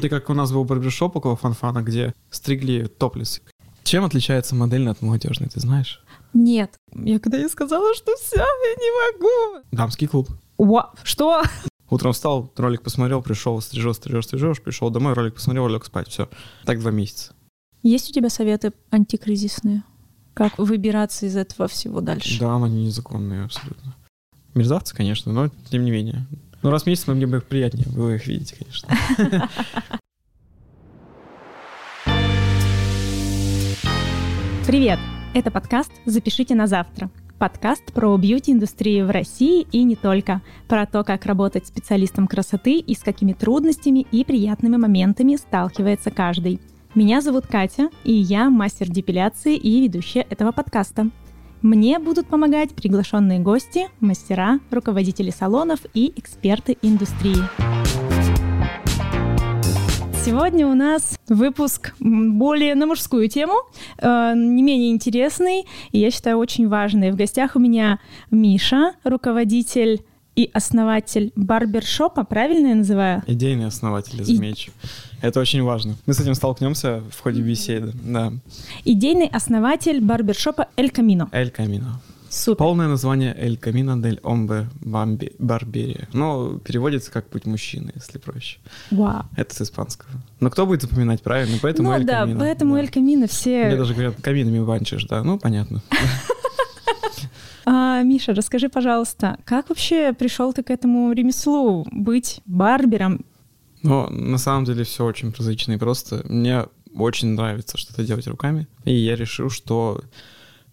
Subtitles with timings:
[0.00, 3.42] Это как у нас был барбершоп около фанфана, где стригли топлес.
[3.82, 6.04] Чем отличается модельный от молодежной, ты знаешь?
[6.32, 6.72] Нет.
[6.94, 9.66] Я когда я сказала, что все, я не могу.
[9.72, 10.28] Дамский клуб.
[10.56, 11.42] Ва, что?
[11.90, 16.28] Утром встал, ролик посмотрел, пришел, стрижешь, стрижешь, стрижешь, пришел домой, ролик посмотрел, лег спать, все.
[16.64, 17.32] Так два месяца.
[17.82, 19.82] Есть у тебя советы антикризисные?
[20.32, 22.38] Как выбираться из этого всего дальше?
[22.38, 23.96] Да, они незаконные абсолютно.
[24.54, 26.28] Мерзавцы, конечно, но тем не менее.
[26.60, 28.88] Ну, раз в месяц мне бы их приятнее, вы их видите, конечно.
[34.66, 34.98] Привет!
[35.34, 37.10] Это подкаст «Запишите на завтра».
[37.38, 40.42] Подкаст про бьюти-индустрию в России и не только.
[40.66, 46.60] Про то, как работать специалистом красоты и с какими трудностями и приятными моментами сталкивается каждый.
[46.96, 51.10] Меня зовут Катя, и я мастер депиляции и ведущая этого подкаста.
[51.62, 57.42] Мне будут помогать приглашенные гости, мастера, руководители салонов и эксперты индустрии.
[60.24, 63.54] Сегодня у нас выпуск более на мужскую тему,
[63.96, 67.10] э, не менее интересный, и я считаю очень важный.
[67.10, 67.98] В гостях у меня
[68.30, 70.04] Миша, руководитель
[70.38, 73.24] и основатель барбершопа, правильно я называю?
[73.26, 74.70] Идейный основатель, замечу.
[74.70, 75.26] И...
[75.26, 75.96] Это очень важно.
[76.06, 78.32] Мы с этим столкнемся в ходе беседы, да.
[78.84, 81.28] Идейный основатель барбершопа Эль Камино.
[81.32, 82.00] Эль Камино.
[82.30, 82.58] Супер.
[82.58, 86.08] Полное название Эль Камино дель Омбе Барберия.
[86.12, 88.58] Но переводится как «Путь мужчины», если проще.
[88.92, 89.24] Вау.
[89.34, 90.10] Это с испанского.
[90.38, 91.56] Но кто будет запоминать правильно?
[91.60, 92.38] Поэтому ну Эль да, Камино.
[92.38, 92.80] поэтому да.
[92.80, 93.64] Эль Камино все...
[93.64, 95.24] Мне даже говорят, каминами банчишь, да.
[95.24, 95.82] Ну, понятно.
[97.70, 103.26] А, Миша, расскажи, пожалуйста, как вообще пришел ты к этому ремеслу, быть барбером?
[103.82, 106.22] Ну, на самом деле все очень прозаично и просто.
[106.24, 108.66] Мне очень нравится что-то делать руками.
[108.86, 110.00] И я решил, что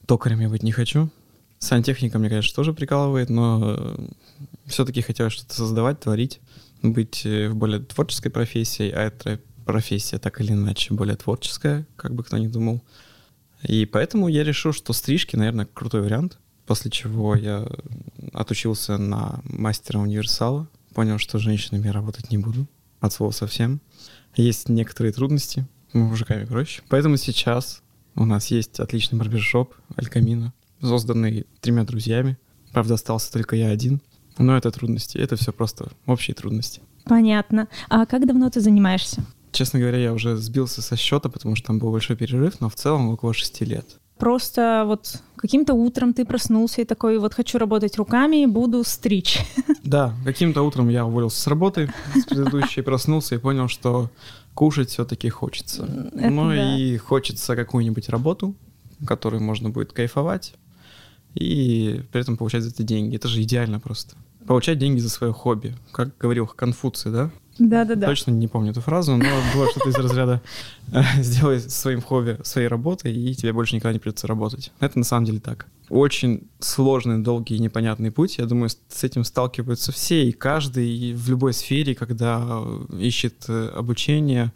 [0.06, 1.10] токарем я быть не хочу.
[1.60, 3.98] Сантехника мне, конечно, тоже прикалывает, но
[4.66, 6.40] все-таки хотелось что-то создавать, творить,
[6.82, 12.24] быть в более творческой профессии, а эта профессия так или иначе более творческая, как бы
[12.24, 12.82] кто ни думал.
[13.64, 16.40] И поэтому я решил, что стрижки, наверное, крутой вариант.
[16.66, 17.68] После чего я
[18.34, 22.68] отучился на мастера универсала, понял, что с женщинами я работать не буду,
[23.00, 23.82] от слова совсем.
[24.36, 26.82] Есть некоторые трудности, мужиками проще.
[26.90, 27.82] Поэтому сейчас
[28.16, 32.38] у нас есть отличный барбершоп Алькамина, созданный тремя друзьями.
[32.72, 34.02] Правда, остался только я один.
[34.38, 36.82] Но это трудности, это все просто общие трудности.
[37.06, 37.68] Понятно.
[37.90, 39.24] А как давно ты занимаешься?
[39.52, 42.76] Честно говоря, я уже сбился со счета, потому что там был большой перерыв, но в
[42.76, 43.86] целом около шести лет.
[44.18, 49.40] Просто вот каким-то утром ты проснулся и такой, вот хочу работать руками, буду стричь.
[49.84, 54.10] Да, каким-то утром я уволился с работы, с предыдущей, проснулся и понял, что
[54.56, 55.84] кушать все-таки хочется.
[56.16, 56.76] Это ну да.
[56.76, 58.56] и хочется какую-нибудь работу,
[59.06, 60.56] которой можно будет кайфовать
[61.36, 63.16] и при этом получать за это деньги.
[63.16, 64.16] Это же идеально просто.
[64.48, 65.76] Получать деньги за свое хобби.
[65.92, 67.32] Как говорил Конфуций, да?
[67.58, 68.08] Да-да-да.
[68.08, 70.42] Точно не помню эту фразу, но было что-то из разряда
[70.92, 74.72] э, «сделай своим хобби своей работой, и тебе больше никогда не придется работать».
[74.80, 75.68] Это на самом деле так.
[75.90, 78.38] Очень сложный, долгий и непонятный путь.
[78.40, 82.62] Я думаю, с этим сталкиваются все, и каждый и в любой сфере, когда
[83.00, 84.52] ищет э, обучение,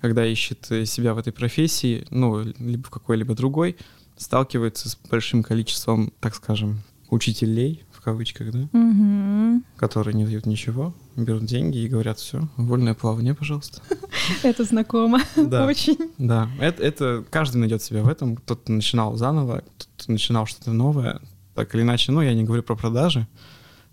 [0.00, 3.76] когда ищет э, себя в этой профессии, ну, либо в какой-либо другой,
[4.16, 9.64] сталкивается с большим количеством, так скажем, учителей, в кавычках, да, Мгм.
[9.76, 13.82] которые не дают ничего, берут деньги и говорят, все, вольное плавание, пожалуйста.
[14.42, 15.20] Это знакомо.
[15.36, 15.66] Да.
[15.66, 15.96] Очень.
[16.18, 18.36] Да, это, это каждый найдет себя в этом.
[18.36, 21.20] Кто-то начинал заново, кто-то начинал что-то новое.
[21.54, 23.26] Так или иначе, ну, я не говорю про продажи,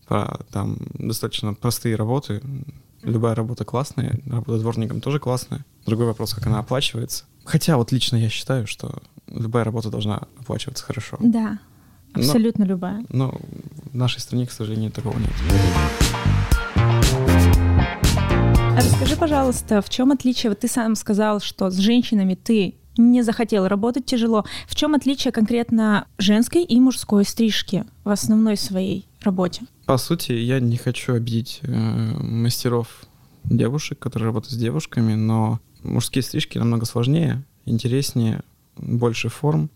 [0.07, 2.41] про там достаточно простые работы.
[3.01, 5.63] Любая работа классная, работа дворником тоже классная.
[5.85, 7.25] Другой вопрос, как она оплачивается.
[7.43, 11.17] Хотя вот лично я считаю, что любая работа должна оплачиваться хорошо.
[11.19, 11.59] Да,
[12.15, 13.05] Но- абсолютно любая.
[13.09, 13.39] Но
[13.91, 15.31] в нашей стране, к сожалению, такого нет.
[17.77, 20.49] А Расскажи, пожалуйста, в чем отличие?
[20.49, 24.45] Вот ты сам сказал, что с женщинами ты не захотел работать тяжело.
[24.67, 29.63] В чем отличие конкретно женской и мужской стрижки в основной своей работе?
[29.85, 33.05] По сути, я не хочу обидеть э, мастеров
[33.43, 38.41] девушек, которые работают с девушками, но мужские стрижки намного сложнее, интереснее,
[38.77, 39.69] больше форм.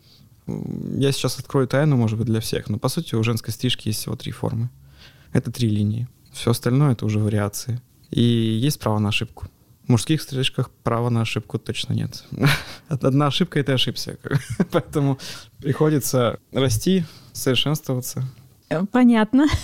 [0.48, 4.00] Я сейчас открою тайну, может быть, для всех, но по сути у женской стрижки есть
[4.00, 4.70] всего три формы.
[5.32, 6.08] Это три линии.
[6.32, 7.82] Все остальное это уже вариации.
[8.12, 9.48] И есть право на ошибку.
[9.86, 12.24] В мужских стрижках права на ошибку точно нет.
[12.90, 14.18] Одна ошибка— и ты ошибся.
[14.72, 15.18] Поэтому
[15.60, 18.24] приходится расти, совершенствоваться,
[18.70, 19.46] Э, Понятно.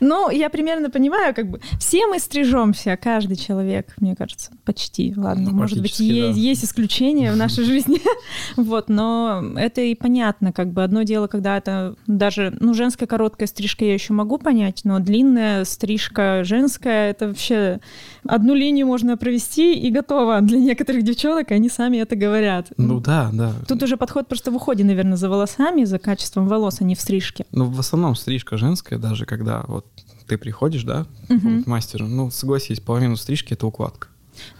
[0.00, 4.50] Ну, я примерно понимаю, как бы все мы стрижемся, каждый человек, мне кажется.
[4.64, 6.40] Почти, ладно, Ну, может быть, практически, есть, да.
[6.40, 8.00] есть исключения в нашей жизни,
[8.56, 13.48] вот, но это и понятно, как бы одно дело, когда это даже, ну, женская короткая
[13.48, 17.80] стрижка я еще могу понять, но длинная стрижка женская, это вообще
[18.26, 22.68] одну линию можно провести и готово для некоторых девчонок, и они сами это говорят.
[22.76, 23.52] Ну да, да.
[23.66, 27.00] Тут уже подход просто в уходе, наверное, за волосами, за качеством волос, а не в
[27.00, 27.44] стрижке.
[27.52, 29.86] Ну, в основном стрижка женская, даже когда вот
[30.26, 31.64] ты приходишь, да, Мгм.
[31.64, 34.08] к мастеру, ну, согласись, половину стрижки— это укладка.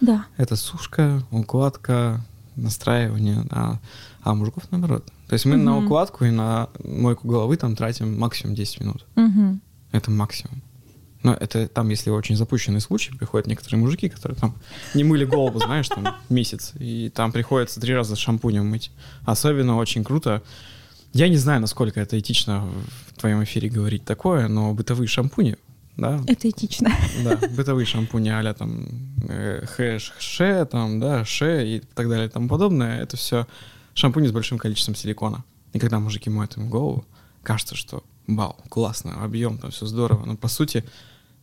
[0.01, 0.27] Да.
[0.37, 2.21] Это сушка, укладка,
[2.57, 3.79] настраивание, а,
[4.23, 5.07] а мужиков наоборот.
[5.29, 5.87] То есть мы на Мгм.
[5.87, 9.07] укладку и на мойку головы там тратим максимум 10 минут.
[9.17, 9.61] Мгм.
[9.93, 10.63] Это максимум.
[11.23, 14.55] Но это там, если очень запущенный случай, приходят некоторые мужики, которые там
[14.95, 18.91] не мыли голову, знаешь, там месяц, и там приходится три раза шампунем мыть.
[19.25, 20.43] Особенно очень круто.
[21.13, 22.67] Я не знаю, насколько это этично
[23.09, 25.57] в твоем эфире говорить такое, но бытовые шампуни,
[25.97, 26.91] да, Это этично.
[27.25, 28.87] да, бытовые шампуни а там
[29.29, 33.47] э, хэш, ше, там, да, ше и так далее и тому подобное, это все
[33.95, 35.45] шампуни с большим количеством силикона.
[35.73, 37.05] И когда мужики моют им голову,
[37.43, 40.85] кажется, что вау, классно, объем, там все здорово, но по сути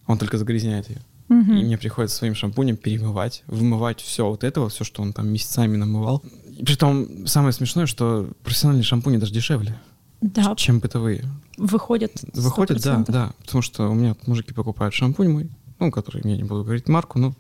[0.08, 1.02] он только загрязняет ее.
[1.30, 1.58] Мгм.
[1.58, 5.78] И мне приходится своим шампунем перемывать, вымывать все вот этого, все, что он там месяцами
[5.78, 6.24] намывал.
[6.58, 9.80] И притом самое смешное, что профессиональные шампуни даже дешевле,
[10.22, 11.24] Да, чем бытовые.
[11.60, 12.12] Выходят.
[12.34, 13.06] Выходит, да, 100%.
[13.12, 13.32] да.
[13.42, 17.20] Потому что у меня мужики покупают шампунь мой, ну, который, я не буду говорить марку,
[17.20, 17.34] но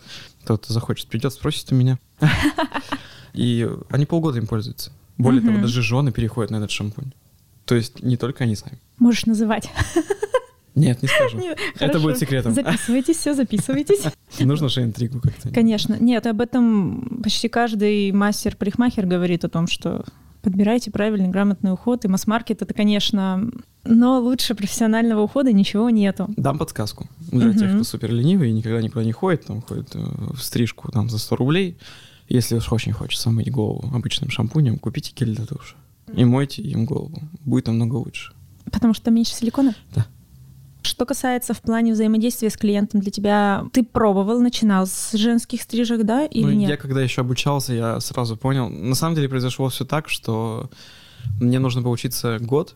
[0.43, 1.99] кто-то захочет, придет, спросит у меня.
[3.33, 4.91] И они полгода им пользуются.
[5.17, 7.13] Более того, даже жены переходят на этот шампунь.
[7.65, 8.79] То есть не только они сами.
[8.97, 9.69] Можешь называть.
[10.75, 11.39] Нет, не скажу.
[11.39, 11.99] Это хорошо.
[11.99, 12.53] будет секретом.
[12.53, 14.03] Записывайтесь, все, записывайтесь.
[14.39, 15.49] Нужно же интригу как-то.
[15.49, 15.97] Конечно.
[15.99, 20.05] Нет, об этом почти каждый мастер-парикмахер говорит о том, что
[20.41, 22.05] подбирайте правильный, грамотный уход.
[22.05, 23.51] И масс-маркет это, конечно,
[23.83, 26.27] но лучше профессионального ухода ничего нету.
[26.37, 29.99] Дам подсказку для тех, кто супер ленивый и никогда никуда не ходит, там ходит э,
[30.33, 31.77] в стрижку там за 100 рублей.
[32.27, 35.75] Если уж очень хочется мыть голову обычным шампунем, купите гель для душа
[36.15, 37.21] и мойте им голову.
[37.45, 38.33] Будет намного лучше.
[38.71, 39.75] Потому что там меньше силикона?
[39.95, 40.05] Да.
[40.81, 46.03] Что касается в плане взаимодействия с клиентом для тебя, ты пробовал, начинал с женских стрижек,
[46.03, 46.69] да, или Ну, нет?
[46.69, 48.69] Я когда еще обучался, я сразу понял.
[48.69, 50.69] На самом деле произошло все так, что
[51.39, 52.75] мне нужно поучиться год,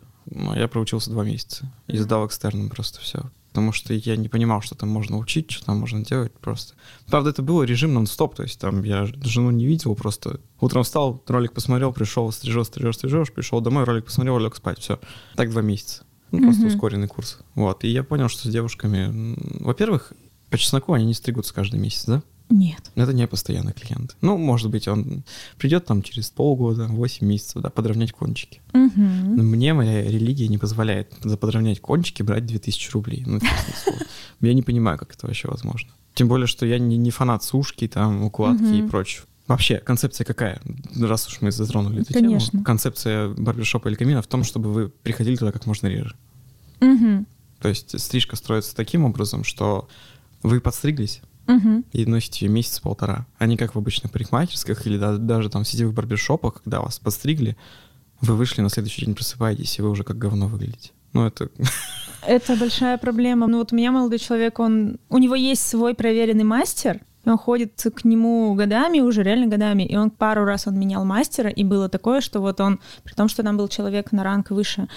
[0.56, 3.22] я проучился два месяца и сдал экстерном просто все.
[3.50, 6.74] Потому что я не понимал, что там можно учить, что там можно делать просто.
[7.08, 11.22] Правда, это был режим нон-стоп, то есть там я жену не видел, просто утром встал,
[11.28, 15.00] ролик посмотрел, пришел, стрижешь, стрижешь, стрижешь, пришел домой, ролик посмотрел, лег спать, все.
[15.36, 16.04] Так два месяца.
[16.32, 16.74] Ну, просто Мгм.
[16.74, 17.38] ускоренный курс.
[17.54, 17.84] Вот.
[17.84, 20.14] И я понял, что с девушками, во-первых,
[20.50, 22.24] по чесноку они не стригутся каждый месяц, да?
[22.50, 22.92] Нет.
[22.96, 24.16] Это не постоянный клиент.
[24.22, 25.24] Ну, может быть, он
[25.58, 28.62] придет там через полгода, 8 месяцев, да, подровнять кончики.
[28.74, 33.24] Но мне моя религия не позволяет за подровнять кончики брать 2000 рублей.
[33.26, 33.40] Ну.
[34.42, 35.90] Я не понимаю, как это вообще возможно.
[36.14, 38.90] Тем более, что я не, не фанат сушки, там, укладки и Мгм.
[38.90, 39.26] прочего.
[39.48, 40.62] Вообще, концепция какая?
[41.00, 42.52] Раз уж мы затронули эту Конечно.
[42.52, 42.64] тему.
[42.64, 46.16] Концепция барбершопа или камина в том, чтобы вы приходили туда как можно реже.
[46.82, 47.26] Мгм.
[47.60, 49.88] То есть стрижка строится таким образом, что
[50.44, 51.84] вы подстриглись, Мгм.
[51.92, 53.26] и носите ее месяц-полтора.
[53.38, 57.00] А не как в обычных парикмахерских или да- даже там в сетевых барбершопах, когда вас
[57.00, 57.58] подстригли,
[58.22, 60.92] вы вышли, на следующий день просыпаетесь, и вы уже как говно выглядите.
[61.14, 61.50] Ну, это...
[62.28, 63.48] Это большая проблема.
[63.48, 67.38] Ну вот у меня молодой человек, он, у него есть свой проверенный мастер, и он
[67.38, 71.66] ходит к нему годами, уже реально годами, и он пару раз он менял мастера, и
[71.66, 74.88] было такое, что вот он, при том, что там был человек на ранг выше,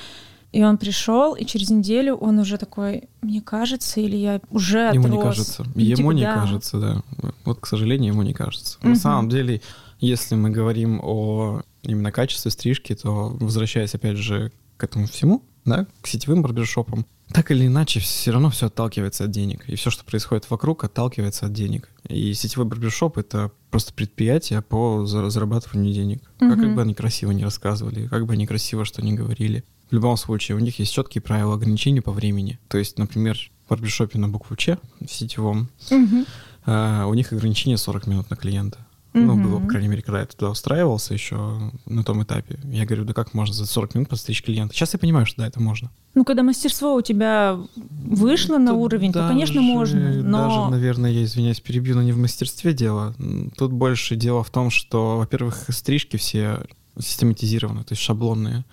[0.57, 5.09] и он пришел, и через неделю он уже такой, мне кажется, или я уже Ему
[5.09, 5.25] не отрос».
[5.25, 5.65] кажется.
[5.75, 6.35] Ну, Ему типа, не да.
[6.35, 7.03] кажется, да.
[7.45, 8.79] Вот, к сожалению, ему не кажется.
[8.81, 8.91] Мгм.
[8.91, 9.61] На самом деле,
[10.01, 15.87] если мы говорим о именно качестве стрижки, то возвращаясь опять же к этому всему, да,
[16.01, 19.69] к сетевым барбершопам, так или иначе, все равно все отталкивается от денег.
[19.69, 21.91] И все, что происходит вокруг, отталкивается от денег.
[22.09, 26.23] И сетевой барбершоп— это просто предприятие по за- зарабатыванию денег.
[26.39, 26.61] Как, Мгм.
[26.63, 29.65] как бы они красиво не рассказывали, как бы они красиво что ни говорили.
[29.91, 32.59] В любом случае, у них есть четкие правила ограничений по времени.
[32.69, 36.25] То есть, например, в барбершопе на букву Ч, в сетевом, Мгм.
[36.65, 38.79] а, у них ограничение 40 минут на клиента.
[39.15, 39.43] Ну, Мгм.
[39.45, 42.59] было, по крайней мере, когда я туда устраивался еще на том этапе.
[42.65, 44.75] Я говорю, да как можно за 40 минут подстричь клиента?
[44.75, 45.91] Сейчас я понимаю, что да, это можно.
[46.15, 50.39] Ну, когда мастерство у тебя вышло на Тут уровень, то, конечно, даже- можно, но...
[50.49, 53.15] Даже, наверное, я извиняюсь, перебью, но не в мастерстве дело.
[53.57, 56.61] Тут больше дело в том, что, во-первых, стрижки все
[56.99, 58.65] систематизированы, то есть шаблонные.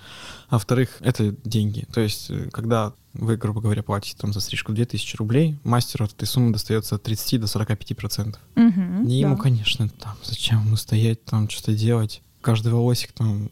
[0.49, 1.85] А во-вторых, это деньги.
[1.93, 6.13] То есть, э, когда вы, грубо говоря, платите там за стрижку 2000 рублей, мастеру от
[6.13, 8.41] этой суммы достается от 30 до 45 процентов.
[8.55, 9.41] Мгм, Не ему, да.
[9.43, 12.21] конечно, там, зачем ему стоять, там, что-то делать.
[12.41, 13.45] Каждый волосик там,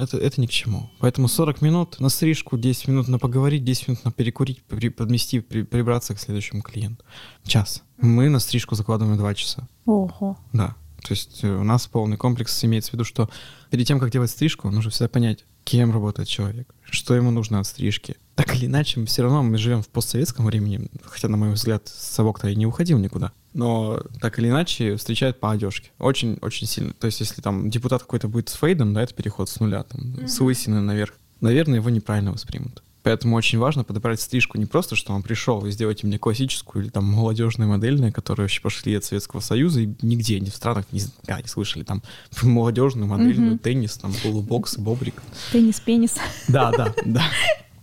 [0.00, 0.90] это, это ни к чему.
[0.98, 5.38] Поэтому 40 минут на стрижку, 10 минут на поговорить, 10 минут на перекурить, при- подмести,
[5.38, 7.04] при- прибраться к следующему клиенту.
[7.44, 7.84] Час.
[7.98, 9.68] Мы на стрижку закладываем 2 часа.
[9.86, 10.36] Ого.
[10.52, 10.74] Да.
[11.06, 13.28] То есть э, у нас полный комплекс имеется в виду, что
[13.70, 17.66] перед тем, как делать стрижку, нужно всегда понять, кем работает человек, что ему нужно от
[17.66, 18.16] стрижки.
[18.34, 21.86] Так или иначе, мы все равно мы живем в постсоветском времени, хотя, на мой взгляд,
[21.88, 23.32] совок-то и не уходил никуда.
[23.52, 25.90] Но так или иначе встречают по одежке.
[25.98, 26.94] Очень-очень сильно.
[26.94, 30.00] То есть, если там депутат какой-то будет с фейдом, да, это переход с нуля, там,
[30.00, 30.28] mm-hmm.
[30.28, 32.82] с лысины наверх, наверное, его неправильно воспримут.
[33.04, 36.90] Поэтому очень важно подобрать стрижку не просто, что он пришел и сделайте мне классическую или
[36.90, 41.02] там молодежную модельную, которые вообще пошли от Советского Союза и нигде, ни в странах не,
[41.28, 41.84] а, не слышали.
[41.84, 42.02] Там
[42.42, 43.58] молодежную, модельную, mm-hmm.
[43.58, 45.22] теннис, там полубокс, бобрик.
[45.52, 46.14] Теннис, пенис.
[46.48, 47.24] Да, да, да.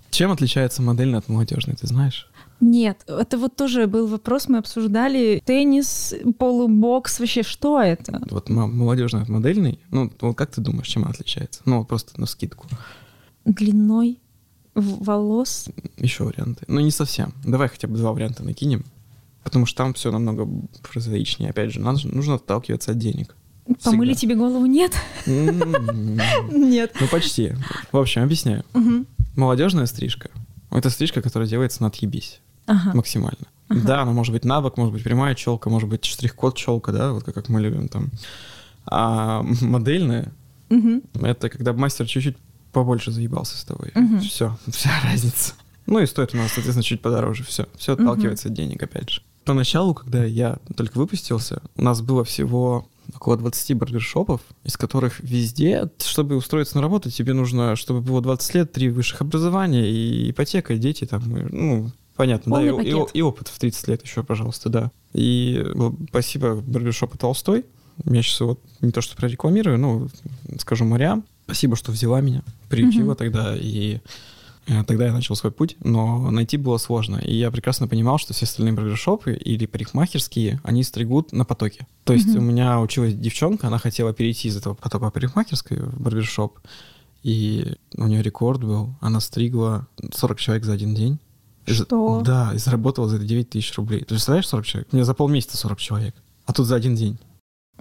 [0.10, 2.28] Чем отличается модельная от молодежной, ты знаешь?
[2.60, 8.24] Нет, это вот тоже был вопрос, мы обсуждали теннис, полубокс, вообще что это?
[8.32, 11.62] Вот молодежный от модельной, ну вот как ты думаешь, чем она отличается?
[11.66, 12.68] Ну просто на скидку.
[13.46, 14.20] Длиной
[14.76, 15.70] волос.
[15.98, 16.66] Еще варианты.
[16.68, 17.34] Ну, не совсем.
[17.44, 18.86] Давай хотя бы два варианта накинем.
[19.44, 20.48] Потому что там все намного
[20.84, 21.50] прозаичнее.
[21.50, 23.36] Опять же, надо, нужно отталкиваться от денег.
[23.84, 24.94] Помыли тебе голову нет?
[25.26, 26.96] Нет.
[27.00, 27.54] Ну, почти.
[27.92, 28.64] В общем, объясняю.
[29.36, 30.30] Молодежная стрижка.
[30.70, 32.40] Это стрижка, которая делается на отъебись.
[32.68, 33.48] Максимально.
[33.70, 37.24] Да, она может быть набок, может быть прямая челка, может быть штрих-код челка, да, вот
[37.24, 38.12] как мы любим там.
[38.86, 40.32] А модельная,
[41.22, 42.36] это когда мастер чуть-чуть
[42.72, 43.92] побольше заебался с тобой.
[43.96, 44.20] Угу.
[44.20, 45.54] Все, вся разница.
[45.86, 47.44] Ну и стоит у нас, соответственно, чуть подороже.
[47.44, 48.54] Все, все отталкивается угу.
[48.54, 49.22] от денег, опять же.
[49.46, 55.90] Поначалу, когда я только выпустился, у нас было всего около 20 барбершопов, из которых везде,
[56.00, 60.74] чтобы устроиться на работу, тебе нужно, чтобы было 20 лет, три высших образования, и ипотека,
[60.74, 64.04] и дети там, и, ну, понятно, Полный да, и, и, и опыт в 30 лет
[64.04, 64.92] еще, пожалуйста, да.
[65.14, 65.66] И
[66.10, 67.66] спасибо барбершопу Толстой,
[68.06, 70.08] я сейчас вот не то что прорекламирую, но
[70.58, 73.16] скажу морям, Спасибо, что взяла меня, приютила угу.
[73.16, 74.00] тогда, и
[74.68, 77.18] э, тогда я начал свой путь, но найти было сложно.
[77.18, 81.88] И я прекрасно понимал, что все остальные барбершопы или парикмахерские, они стригут на потоке.
[82.04, 86.02] То есть mm у меня училась девчонка, она хотела перейти из этого потока парикмахерской в
[86.02, 86.60] барбершоп,
[87.24, 88.96] и у нее рекорд был.
[89.00, 91.20] Она стригла 40 человек за один день.
[91.68, 92.22] Что?
[92.26, 94.00] Да, и заработала за это 9 тысяч рублей.
[94.02, 94.90] Ты представляешь 40 человек?
[94.92, 96.16] У меня за полмесяца 40 человек.
[96.46, 97.20] А тут за один день.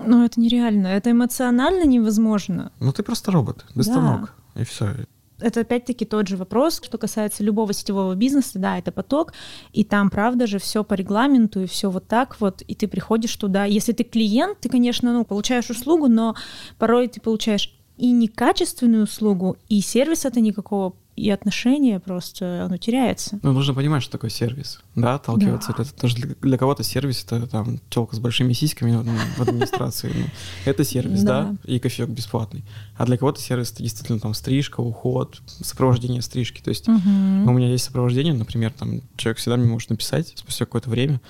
[0.07, 0.88] Ну, это нереально.
[0.88, 2.73] Это эмоционально невозможно.
[2.80, 4.00] Ну, ты просто робот, без да.
[4.00, 4.95] ног, и все.
[5.40, 9.33] Это опять-таки тот же вопрос, что касается любого сетевого бизнеса, да, это поток,
[9.73, 13.35] и там, правда же, все по регламенту, и все вот так вот, и ты приходишь
[13.37, 13.64] туда.
[13.64, 16.37] Если ты клиент, ты, конечно, ну, получаешь услугу, но
[16.78, 23.38] порой ты получаешь и некачественную услугу, и сервиса-то никакого и отношения просто, оно теряется.
[23.42, 25.74] Ну, нужно понимать, что такое сервис, да, отталкиваться.
[25.76, 25.82] Да.
[25.82, 30.12] Это тоже для, для кого-то сервис, это там телка с большими сиськами ну, в администрации.
[30.14, 30.24] Ну,
[30.64, 31.54] это сервис, да.
[31.64, 32.64] и кофеек бесплатный.
[32.96, 36.62] А для кого-то сервис это действительно там стрижка, уход, сопровождение стрижки.
[36.62, 40.88] То есть у меня есть сопровождение, например, там человек всегда мне может написать спустя какое-то
[40.88, 41.20] время,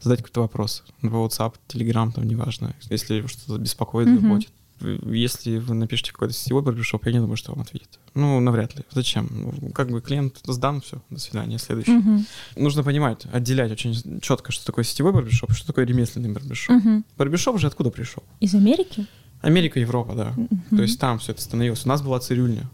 [0.00, 0.84] задать какой-то вопрос.
[1.02, 7.06] В WhatsApp, Telegram, там, неважно, если что-то беспокоит, заботит если вы напишите какой-то сетевой барбершоп,
[7.06, 7.98] я не думаю, что вам ответит.
[8.14, 8.84] Ну, навряд ли.
[8.90, 9.28] Зачем?
[9.30, 11.96] Ну, как бы клиент сдан, все, до свидания, следующий.
[11.96, 12.24] Угу.
[12.56, 16.76] Нужно понимать, отделять очень четко, что такое сетевой барбершоп, что такое ремесленный барбершоп.
[16.76, 17.02] Угу.
[17.16, 18.22] Барбершоп же откуда пришел?
[18.40, 19.06] Из Америки?
[19.42, 20.34] Америка, Европа, да.
[20.36, 20.76] Угу.
[20.76, 21.86] То есть там все это становилось.
[21.86, 22.68] У нас была цирюльня.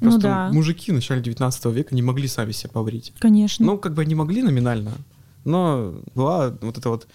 [0.00, 0.52] Ну Просто ну, да.
[0.52, 3.12] мужики в начале 19 века не могли сами себя побрить.
[3.20, 3.64] Конечно.
[3.64, 4.92] Ну, как бы они могли номинально,
[5.44, 7.06] но была вот эта вот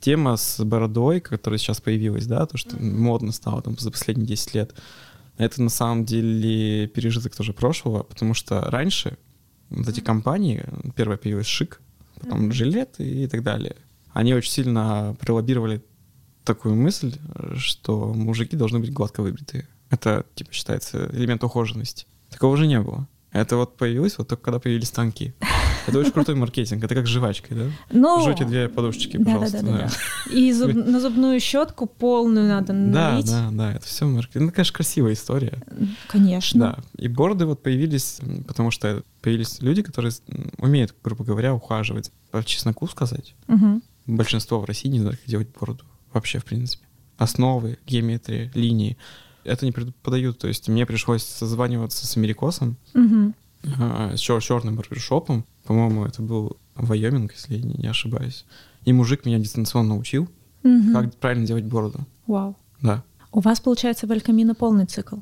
[0.00, 4.54] тема с бородой, которая сейчас появилась, да, то, что модно стало там за последние 10
[4.54, 4.74] лет,
[5.36, 9.18] это на самом деле пережиток тоже прошлого, потому что раньше
[9.70, 11.80] вот эти компании, первая появилась Шик,
[12.20, 13.76] потом mm Жилет и так далее,
[14.12, 15.82] они очень сильно пролоббировали
[16.44, 17.14] такую мысль,
[17.56, 19.68] что мужики должны быть гладко выбритые.
[19.90, 22.06] Это, типа, считается элемент ухоженности.
[22.30, 23.06] Такого же не было.
[23.30, 25.34] Это вот появилось вот только когда появились станки.
[25.86, 26.82] Это очень крутой маркетинг.
[26.84, 27.64] Это как жвачкой, да?
[27.90, 28.22] Но...
[28.22, 29.62] Жуйте две подушечки, пожалуйста.
[29.62, 29.90] Да, да, да,
[30.26, 30.34] да.
[30.34, 30.74] И зуб...
[30.74, 33.26] на зубную щетку полную надо налить.
[33.26, 33.72] Да, да, да.
[33.72, 34.46] Это все маркетинг.
[34.46, 35.58] Ну, конечно, красивая история.
[36.08, 36.60] Конечно.
[36.60, 37.02] Да.
[37.02, 40.12] И бороды вот появились, потому что появились люди, которые
[40.58, 42.10] умеют, грубо говоря, ухаживать.
[42.30, 43.34] По чесноку сказать.
[43.48, 43.82] Угу.
[44.06, 45.84] Большинство в России не знает, как делать бороду.
[46.12, 46.84] Вообще, в принципе.
[47.18, 48.96] Основы, геометрия, линии
[49.44, 50.38] это не преподают.
[50.38, 53.34] То есть мне пришлось созваниваться с америкосом, угу.
[53.64, 55.44] с черным барбершопом.
[55.64, 58.44] По-моему, это был Вайоминг, если я не ошибаюсь.
[58.84, 60.28] И мужик меня дистанционно учил,
[60.64, 60.92] угу.
[60.92, 62.00] как правильно делать бороду.
[62.26, 62.56] Вау.
[62.80, 63.04] Да.
[63.30, 65.16] У вас, получается, в Элькамино полный цикл?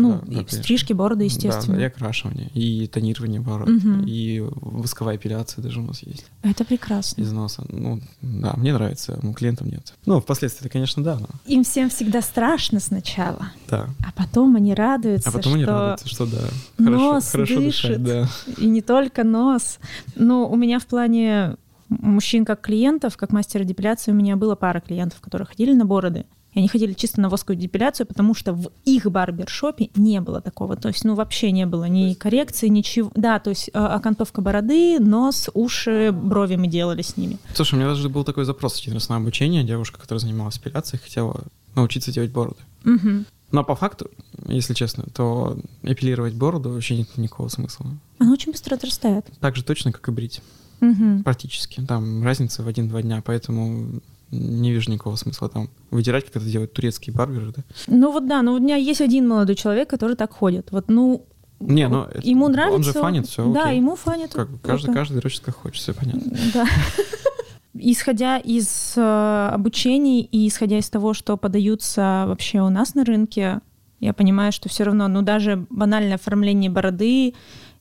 [0.00, 1.76] Ну, да, да, стрижки, бороды, естественно.
[1.76, 4.02] Да, и окрашивание, и тонирование бород, угу.
[4.06, 6.26] и восковая эпиляция даже у нас есть.
[6.42, 7.20] Это прекрасно.
[7.20, 7.64] Из носа.
[7.68, 9.94] Ну, да, мне нравится, ну, клиентам нет.
[10.06, 11.18] Ну, впоследствии, конечно, да.
[11.18, 11.28] Но...
[11.46, 13.52] Им всем всегда страшно сначала.
[13.68, 13.88] Да.
[14.06, 16.48] А потом они радуются, А потом что они радуются, что да.
[16.78, 18.28] Хорошо, нос хорошо дышит, дышать, да.
[18.58, 19.78] И не только нос.
[20.14, 21.56] Но у меня в плане
[21.88, 26.26] мужчин как клиентов, как мастера депиляции, у меня было пара клиентов, которые ходили на бороды.
[26.58, 30.74] И они ходили чисто на восковую депиляцию, потому что в их барбершопе не было такого.
[30.74, 33.12] То есть, ну, вообще не было ни коррекции, ничего.
[33.14, 37.38] Да, то есть э, окантовка бороды, нос, уши, брови мы делали с ними.
[37.54, 39.62] Слушай, у меня даже был такой запрос один раз на обучение.
[39.62, 41.44] Девушка, которая занималась эпиляцией, хотела
[41.76, 42.58] научиться делать бороды.
[42.82, 43.26] Мгм.
[43.52, 44.10] Но по факту,
[44.48, 47.86] если честно, то эпилировать бороду вообще нет никакого смысла.
[48.18, 49.26] Она очень быстро отрастает.
[49.38, 50.42] Так же точно, как и брить.
[50.80, 51.22] Мгм.
[51.22, 51.80] Практически.
[51.82, 54.00] Там разница в один-два дня, поэтому
[54.30, 57.62] не вижу никакого смысла там выдирать, как это делают турецкие барберы, да?
[57.86, 60.68] Ну вот да, ну у меня есть один молодой человек, который так ходит.
[60.70, 61.24] Вот, ну,
[61.60, 62.92] Не, ну, вот это- ему он нравится.
[62.92, 63.78] же фанит, всё Да, окей.
[63.78, 64.32] ему фанит.
[64.32, 66.32] Как каждый, Это- каждый дрочит как хочет, все понятно.
[66.54, 66.66] Да.
[67.80, 73.60] Исходя из э, обучений и исходя из того, что подаются вообще у нас на рынке,
[74.00, 77.34] я понимаю, что все равно, ну даже банальное оформление бороды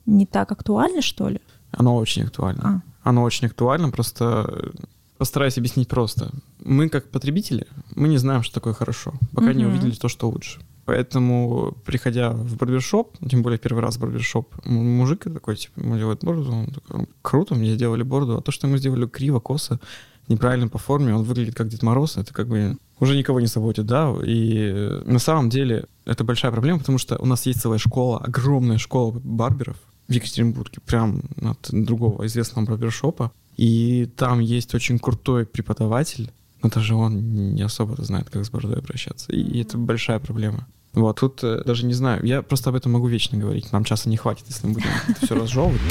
[0.05, 1.41] не так актуально, что ли?
[1.71, 2.83] Оно очень актуально.
[3.03, 3.09] А.
[3.09, 4.71] Оно очень актуально, просто
[5.17, 6.31] постараюсь объяснить просто.
[6.63, 9.73] Мы, как потребители, мы не знаем, что такое хорошо, пока не Мгм.
[9.73, 10.59] увидели то, что лучше.
[10.85, 16.23] Поэтому, приходя в барбершоп, тем более первый раз в барбершоп, мужик такой, типа, ему делают
[16.23, 19.79] бороду, он такой, круто, мне сделали бороду, а то, что ему сделали криво, косо,
[20.29, 23.85] неправильно по форме, он выглядит как Дед Мороз, это как бы уже никого не заботит,
[23.85, 28.19] да, и на самом деле это большая проблема, потому что у нас есть целая школа,
[28.19, 35.45] огромная школа барберов в Екатеринбурге, прям от другого известного барбершопа, и там есть очень крутой
[35.45, 36.31] преподаватель,
[36.63, 40.67] но даже он не особо знает, как с бородой обращаться, и это большая проблема.
[40.93, 44.09] Вот, тут э, даже не знаю, я просто об этом могу вечно говорить, нам часа
[44.09, 45.81] не хватит, если мы будем это все разжевывать.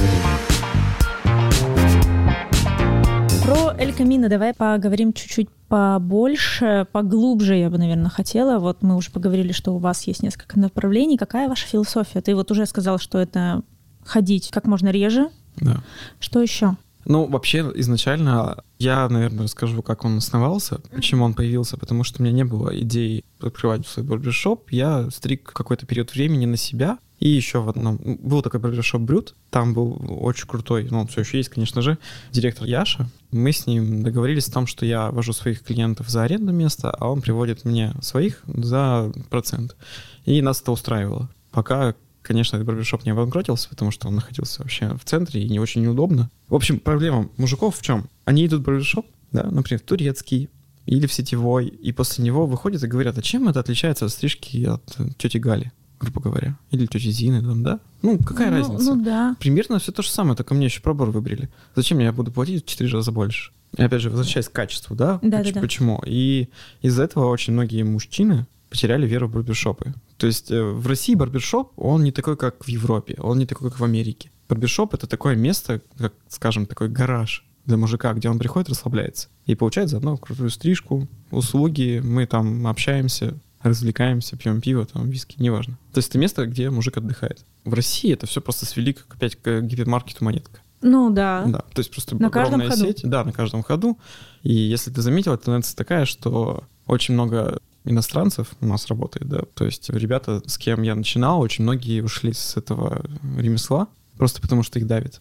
[3.45, 8.59] Про Эль Камино давай поговорим чуть-чуть побольше, поглубже, я бы, наверное, хотела.
[8.59, 11.17] Вот мы уже поговорили, что у вас есть несколько направлений.
[11.17, 12.21] Какая ваша философия?
[12.21, 13.63] Ты вот уже сказал, что это
[14.05, 15.31] ходить как можно реже.
[15.57, 15.83] Да.
[16.19, 16.77] Что еще?
[17.07, 22.25] Ну, вообще, изначально я, наверное, расскажу, как он основался, почему он появился, потому что у
[22.25, 24.71] меня не было идеи открывать свой барбершоп.
[24.73, 28.01] Я стриг какой-то период времени на себя, и еще в одном...
[28.03, 31.97] Был такой барбершоп Брют, там был очень крутой, ну, он все еще есть, конечно же,
[32.33, 33.09] директор Яша.
[33.31, 37.09] Мы с ним договорились о том, что я вожу своих клиентов за аренду места, а
[37.09, 39.77] он приводит мне своих за процент.
[40.25, 41.31] И нас это устраивало.
[41.53, 41.95] Пока
[42.27, 45.83] Конечно, этот барбершоп не обанкротился, потому что он находился вообще в центре и не очень
[45.83, 46.29] неудобно.
[46.49, 48.09] В общем, проблема мужиков в чем?
[48.25, 50.49] Они идут в барбершоп, да, например, в турецкий
[50.87, 54.65] или в сетевой, и после него выходят и говорят, а чем это отличается от стрижки
[54.65, 54.83] от
[55.19, 55.71] тети Гали,
[56.01, 57.79] грубо говоря, или тети Зины, там, да?
[58.03, 58.85] Ну, какая Ну, разница?
[58.95, 59.37] Ну да.
[59.39, 61.49] Примерно все то же самое, только мне еще пробор выбрили.
[61.77, 63.53] Зачем я буду платить в 4 раза больше?
[63.77, 65.21] И опять же, возвращаясь к качеству, да?
[65.23, 65.61] Да, Поч- да, да.
[65.61, 66.03] Почему?
[66.05, 66.49] И
[66.83, 69.95] из-за этого очень многие мужчины потеряли веру в барбершопы.
[70.17, 73.71] То есть э, в России барбершоп, он не такой, как в Европе, он не такой,
[73.71, 74.31] как в Америке.
[74.49, 79.55] Барбершоп— это такое место, как, скажем, такой гараж для мужика, где он приходит, расслабляется и
[79.55, 85.79] получает заодно крутую стрижку, услуги, мы там общаемся, развлекаемся, пьем пиво, там, виски, неважно.
[85.93, 87.45] То есть это место, где мужик отдыхает.
[87.65, 90.61] В России это все просто свели как опять к гипермаркету монетка.
[90.83, 91.45] Ну да.
[91.47, 92.87] Да, то есть просто На каждом огромная ходу.
[92.87, 93.99] сеть, да, на каждом ходу.
[94.43, 99.65] И если ты заметил, тенденция такая, что очень много иностранцев у нас работает, да, то
[99.65, 103.05] есть ребята, с кем я начинал, очень многие ушли с этого
[103.39, 105.21] ремесла, просто потому что их давит.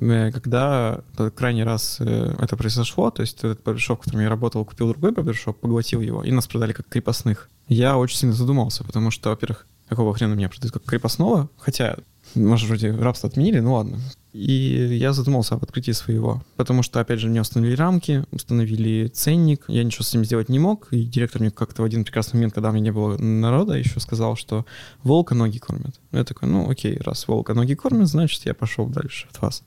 [0.00, 1.00] Э, Когда
[1.34, 5.12] крайний раз э, это произошло, то есть этот барбершоп, в котором я работал, купил другой
[5.12, 7.48] барбершоп, поглотил его, и нас продали как крепостных.
[7.68, 11.96] Я очень сильно задумался, потому что, во-первых, какого хрена меня продают как крепостного, хотя,
[12.34, 13.98] может, вроде рабство отменили, ну ладно.
[14.32, 19.64] И я задумался об открытии своего, потому что, опять же, мне установили рамки, установили ценник,
[19.66, 22.54] я ничего с этим сделать не мог, и директор мне как-то в один прекрасный момент,
[22.54, 24.64] когда у меня не было народа, еще сказал, что
[25.02, 26.00] волка ноги кормят.
[26.12, 29.64] Я такой, ну окей, раз волка ноги кормят, значит, я пошел дальше от вас.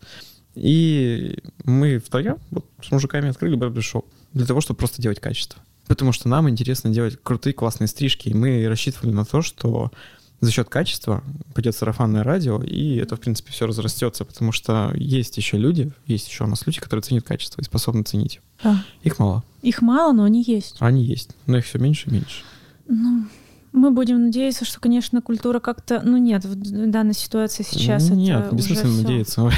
[0.55, 5.61] И мы втроем вот, с мужиками открыли барбершоп для того, чтобы просто делать качество.
[5.87, 9.91] Потому что нам интересно делать крутые, классные стрижки, и мы рассчитывали на то, что
[10.43, 15.37] за счет качества пойдет сарафанное радио, и это, в принципе, все разрастется, потому что есть
[15.37, 18.41] еще люди, есть еще у нас люди, которые ценят качество и способны ценить.
[18.61, 18.83] Да.
[19.03, 19.43] Их мало.
[19.61, 20.75] Их мало, но они есть.
[20.79, 22.43] Они есть, но их все меньше и меньше.
[22.87, 23.25] Ну,
[23.73, 26.01] мы будем надеяться, что, конечно, культура как-то...
[26.03, 29.51] Ну нет, в данной ситуации сейчас Нет, это бессмысленно уже надеяться.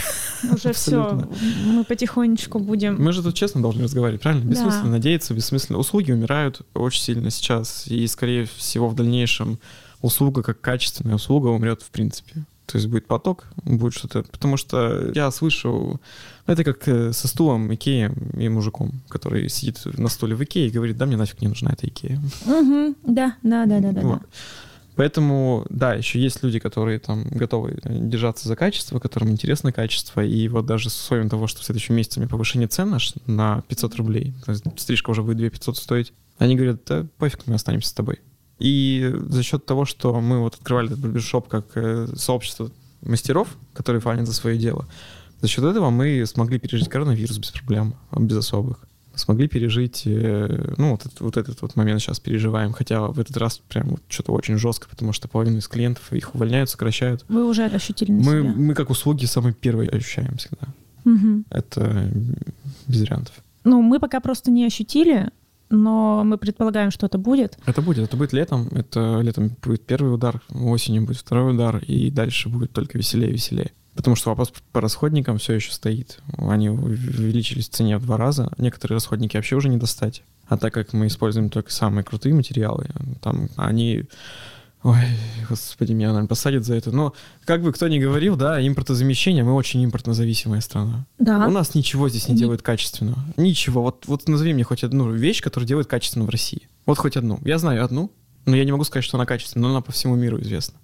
[0.52, 1.22] Уже все.
[1.66, 2.96] Мы потихонечку будем...
[3.02, 4.46] Мы же тут честно должны разговаривать, правильно?
[4.46, 4.52] Да.
[4.52, 5.80] Бессмысленно надеяться, бессмысленно.
[5.80, 9.60] Услуги умирают очень сильно сейчас, и, скорее всего, в дальнейшем
[10.02, 12.46] услуга как качественная услуга умрет в принципе.
[12.66, 14.24] То есть будет поток, будет что-то...
[14.24, 16.00] Потому что я слышу...
[16.48, 20.72] Это как э, со стулом Икея и мужиком, который сидит на стуле в Икее и
[20.72, 22.20] говорит, да, мне нафиг не нужна эта Икея.
[22.46, 24.02] Мгм, Да, да, да, да, да.
[24.02, 24.20] Вот.
[24.20, 24.26] да.
[24.96, 30.48] Поэтому, да, еще есть люди, которые там готовы держаться за качество, которым интересно качество, и
[30.48, 33.96] вот даже с условием того, что в следующем месяце мне повышение цен наш на 500
[33.96, 37.90] рублей, то есть стрижка уже будет 2 500 стоить, они говорят, да пофиг, мы останемся
[37.90, 38.20] с тобой.
[38.60, 44.02] И за счет того, что мы вот открывали этот барбершоп как э, сообщество мастеров, которые
[44.02, 44.88] фанят за свое дело,
[45.42, 50.92] за счет этого мы смогли пережить коронавирус без проблем, без особых смогли пережить, э, ну,
[50.92, 54.32] вот этот, вот этот вот момент сейчас переживаем, хотя в этот раз прям вот что-то
[54.34, 57.26] очень жестко, потому что половину из клиентов их увольняют, сокращают.
[57.28, 58.54] Вы уже ощутили на мы, себя?
[58.56, 60.68] Мы как услуги самые первые ощущаем всегда.
[61.06, 61.44] Угу.
[61.50, 62.12] Это
[62.88, 63.34] без вариантов.
[63.64, 65.32] Ну, мы пока просто не ощутили,
[65.70, 67.58] но мы предполагаем, что это будет.
[67.66, 72.10] Это будет, это будет летом, это летом будет первый удар, осенью будет второй удар, и
[72.12, 73.72] дальше будет только веселее и веселее.
[73.96, 76.20] Потому что вопрос по расходникам все еще стоит.
[76.38, 78.52] Они увеличились в цене в два раза.
[78.58, 80.24] Некоторые расходники вообще уже не достать.
[80.48, 82.88] А так как мы используем только самые крутые материалы,
[83.22, 84.04] там они...
[84.86, 85.02] Ой,
[85.50, 86.92] господи, меня, наверное, посадят за это.
[86.92, 91.08] Но, как бы кто ни говорил, да, импортозамещение, мы очень импортнозависимая страна.
[91.18, 91.48] Да.
[91.48, 93.16] У нас ничего здесь не делают качественно.
[93.36, 93.82] Ничего.
[93.82, 96.70] Вот, вот назови мне хоть одну вещь, которую делают качественно в России.
[96.86, 97.40] Вот хоть одну.
[97.44, 98.12] Я знаю одну,
[98.46, 100.78] но я не могу сказать, что она качественная, но она по всему миру известна.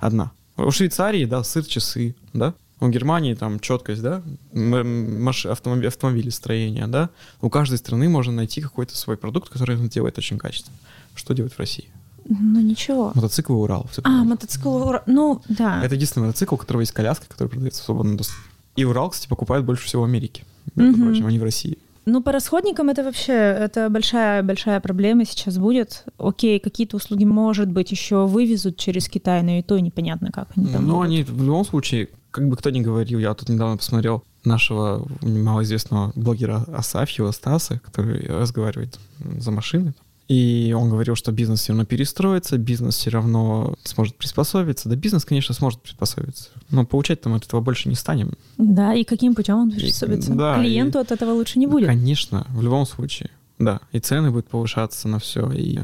[0.00, 0.32] Одна.
[0.56, 2.54] У Швейцарии, да, сыр, часы, да.
[2.80, 4.20] У Германии там четкость, да,
[4.52, 5.46] маш...
[5.46, 7.10] автомобили строения, да.
[7.40, 10.76] У каждой страны можно найти какой-то свой продукт, который делает очень качественно.
[11.14, 11.88] Что делать в России?
[12.28, 13.12] Ну ничего.
[13.14, 13.86] Мотоцикл Урал.
[14.02, 15.02] А, мотоцикл Урал.
[15.06, 15.82] Ну, да.
[15.84, 18.40] Это единственный мотоцикл, у которого есть коляска, который продается в свободном доступе.
[18.76, 21.10] И Урал, кстати, покупают больше всего в Америке, между угу.
[21.10, 21.78] прочим, а не в России.
[22.06, 26.04] Ну, по расходникам это вообще это большая-большая проблема сейчас будет.
[26.18, 30.66] Окей, какие-то услуги, может быть, еще вывезут через Китай, но и то непонятно, как они
[30.66, 34.22] там Ну, они в любом случае, как бы кто ни говорил, я тут недавно посмотрел
[34.44, 38.98] нашего малоизвестного блогера Асафьева Стаса, который разговаривает
[39.38, 39.94] за машины.
[40.26, 44.88] И он говорил, что бизнес все равно перестроится, бизнес все равно сможет приспособиться.
[44.88, 48.32] Да, бизнес, конечно, сможет приспособиться, но получать там от этого больше не станем.
[48.56, 50.32] Да, и каким путем он приспособится?
[50.32, 51.88] И, да, Клиенту и, от этого лучше не будет.
[51.88, 53.30] Конечно, в любом случае.
[53.58, 55.78] Да, и цены будут повышаться на все, и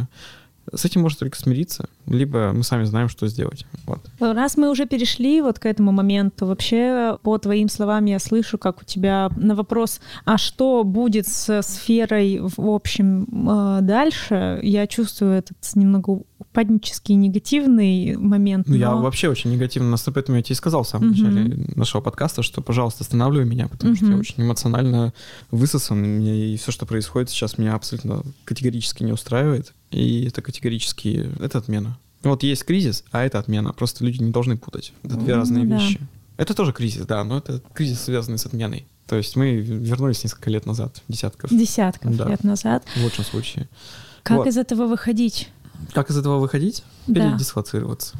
[0.72, 3.66] с этим можно только смириться, либо мы сами знаем, что сделать.
[3.86, 4.00] Вот.
[4.20, 8.82] Раз мы уже перешли вот к этому моменту, вообще по твоим словам я слышу, как
[8.82, 15.32] у тебя на вопрос, а что будет с сферой в общем э, дальше, я чувствую
[15.32, 18.66] этот немного упаднический негативный момент.
[18.66, 18.80] Ну, но...
[18.80, 21.22] я вообще очень негативно настроен, поэтому я тебе и сказал в самом uh-huh.
[21.24, 23.96] начале нашего подкаста, что, пожалуйста, останавливай меня, потому uh-huh.
[23.96, 25.12] что я очень эмоционально
[25.50, 29.74] высосан, и все, что происходит сейчас, меня абсолютно категорически не устраивает.
[29.90, 31.98] И это категорически, это отмена.
[32.22, 33.72] Вот есть кризис, а это отмена.
[33.72, 34.92] Просто люди не должны путать.
[35.02, 35.76] Это две разные да.
[35.78, 36.00] вещи.
[36.36, 38.86] Это тоже кризис, да, но это кризис, связанный с отменой.
[39.06, 41.50] То есть мы вернулись несколько лет назад, десятков.
[41.50, 42.84] Десятков да, лет назад.
[42.94, 43.68] В лучшем случае.
[44.22, 44.46] Как вот.
[44.46, 45.48] из этого выходить?
[45.92, 46.84] Как из этого выходить?
[47.06, 47.30] Да.
[47.30, 48.16] Передислоцироваться.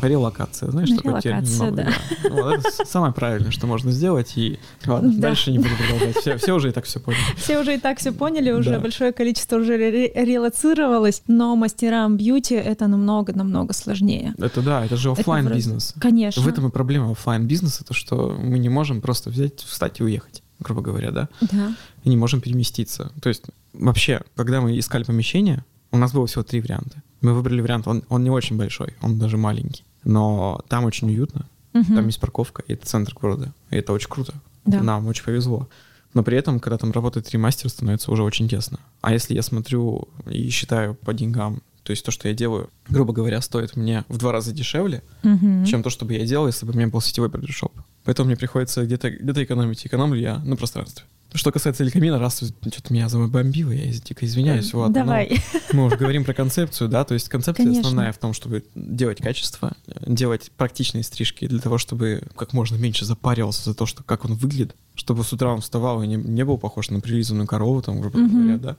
[0.00, 1.74] Релокация, знаешь, такой термин.
[1.74, 1.84] Да.
[1.84, 1.92] да.
[2.24, 5.18] Ну, вот, это самое правильное, что можно сделать, и ладно, да.
[5.18, 6.16] дальше не буду продолжать.
[6.16, 7.20] Все, все уже и так все поняли.
[7.36, 8.80] Все уже и так все поняли, уже да.
[8.80, 14.34] большое количество уже ре- релацировалось, но мастерам бьюти это намного-намного сложнее.
[14.38, 15.94] Это да, это же офлайн бизнес.
[16.00, 16.42] Конечно.
[16.42, 20.04] В этом и проблема офлайн бизнеса, то что мы не можем просто взять, встать и
[20.04, 21.28] уехать грубо говоря, да?
[21.40, 21.74] Да.
[22.04, 23.12] И не можем переместиться.
[23.20, 27.02] То есть вообще, когда мы искали помещение, у нас было всего три варианта.
[27.22, 29.84] Мы выбрали вариант, он, он не очень большой, он даже маленький.
[30.04, 31.94] Но там очень уютно, угу.
[31.94, 33.52] там есть парковка, и это центр города.
[33.70, 34.34] И это очень круто.
[34.64, 34.82] Да.
[34.82, 35.68] Нам очень повезло.
[36.14, 38.78] Но при этом, когда там работает три мастера, становится уже очень тесно.
[39.00, 43.12] А если я смотрю и считаю по деньгам, то есть то, что я делаю, грубо
[43.12, 45.64] говоря, стоит мне в два раза дешевле, угу.
[45.64, 47.72] чем то, что бы я делал, если бы у меня был сетевой барбершоп.
[48.04, 49.84] Поэтому мне приходится где-то где экономить.
[49.86, 51.04] Экономлю я на пространстве.
[51.34, 54.72] Что касается Элькамина, раз что-то меня забомбило, я дико извиняюсь.
[54.74, 55.40] Вот, Давай.
[55.72, 57.80] мы уже говорим про концепцию, да, то есть концепция Конечно.
[57.80, 59.72] основная в том, чтобы делать качество,
[60.06, 64.34] делать практичные стрижки для того, чтобы как можно меньше запаривался за то, что как он
[64.34, 68.00] выглядит, чтобы с утра он вставал и не, не был похож на прилизанную корову, там,
[68.00, 68.28] грубо угу.
[68.28, 68.76] говоря, да,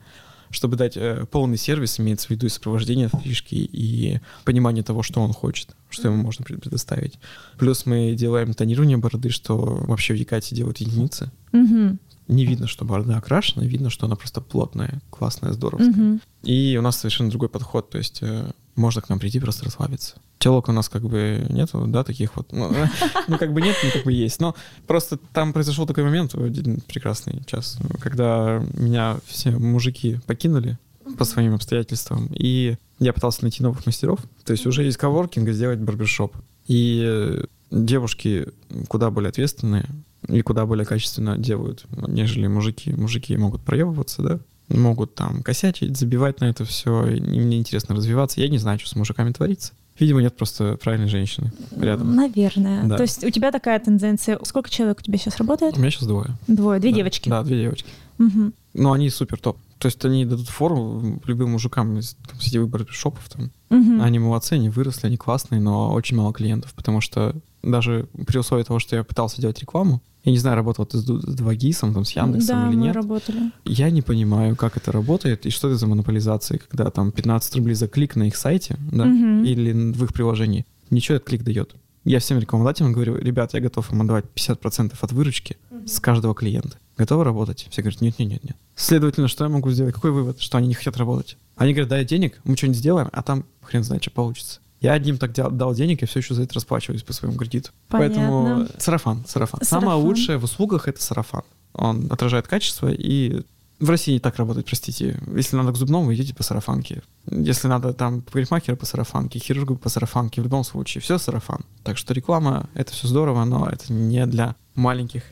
[0.52, 5.22] чтобы дать э, полный сервис, имеется в виду и сопровождение стрижки, и понимание того, что
[5.22, 7.18] он хочет, что ему можно предоставить.
[7.58, 11.32] Плюс мы делаем тонирование бороды, что вообще в Якате делают единицы.
[11.52, 16.14] Угу не видно, что борода окрашена, видно, что она просто плотная, классная, здоровская.
[16.14, 16.20] Угу.
[16.44, 20.16] И у нас совершенно другой подход, то есть э, можно к нам прийти просто расслабиться.
[20.40, 22.72] Телок у нас как бы нету, да, таких вот, ну,
[23.28, 24.56] ну как бы нет, ну как бы есть, но
[24.88, 30.78] просто там произошел такой момент, один прекрасный час, когда меня все мужики покинули
[31.18, 35.80] по своим обстоятельствам, и я пытался найти новых мастеров, то есть уже из коворкинга сделать
[35.80, 36.36] барбершоп.
[36.66, 38.48] И девушки
[38.88, 39.86] куда более ответственные,
[40.28, 42.92] и куда более качественно делают, нежели мужики.
[42.94, 44.40] Мужики могут проебываться, да?
[44.70, 48.42] могут там косячить, забивать на это все, и мне интересно развиваться.
[48.42, 49.74] Я не знаю, что с мужиками творится.
[50.00, 52.16] Видимо, нет просто правильной женщины рядом.
[52.16, 52.84] Наверное.
[52.86, 52.98] Да.
[52.98, 54.40] То есть у тебя такая тенденция.
[54.44, 55.78] Сколько человек у тебя сейчас работает?
[55.78, 56.30] У меня сейчас двое.
[56.48, 56.96] Двое, две Да.
[56.98, 57.30] девочки.
[57.30, 57.90] Да, две девочки.
[58.18, 58.54] Мгм.
[58.74, 59.58] Но они супер топ.
[59.78, 63.30] То есть они дадут фору любым мужикам из там, сетевых барбершопов.
[63.30, 63.52] Там.
[63.70, 64.02] Мгм.
[64.02, 68.64] Они молодцы, они выросли, они классные, но очень мало клиентов, потому что даже при условии
[68.64, 71.94] того, что я пытался делать рекламу, я не знаю, работал ты с Ду- с 2GIS,
[71.94, 73.52] там, с Яндексом да, или мы нет, работали.
[73.66, 77.76] я не понимаю, как это работает и что это за монополизация, когда там 15 рублей
[77.76, 79.44] за клик на их сайте, да, Мгм.
[79.44, 80.66] или в их приложении.
[80.90, 81.76] Ничего этот клик дает.
[82.06, 86.78] Я всем рекламодателям говорю, ребят, я готов им отдавать 50% от выручки с каждого клиента.
[86.98, 87.68] Готовы работать?
[87.72, 88.56] Все говорят, нет, нет, нет, нет.
[88.76, 89.94] Следовательно, что я могу сделать?
[89.96, 90.40] Какой вывод?
[90.40, 91.38] Что они не хотят работать?
[91.56, 94.60] Они говорят, дай денег, мы что-нибудь сделаем, а там хрен знает, что получится.
[94.84, 97.72] Я одним так дал денег, и все еще за это расплачиваюсь по своему кредиту.
[97.88, 98.80] Поэтому Понятно.
[98.80, 99.62] сарафан, сарафан.
[99.63, 99.82] Сарафан.
[99.82, 101.43] Самое лучшее в услугах— это сарафан.
[101.74, 103.43] Он отражает качество, и
[103.80, 105.17] в России так работает, простите.
[105.34, 107.02] Если надо к зубному, идите по сарафанке.
[107.32, 111.62] Если надо там парикмахера по сарафанке, хирургу по сарафанке, в любом случае, все сарафан.
[111.84, 115.24] Так что реклама— это все здорово, но это не для маленьких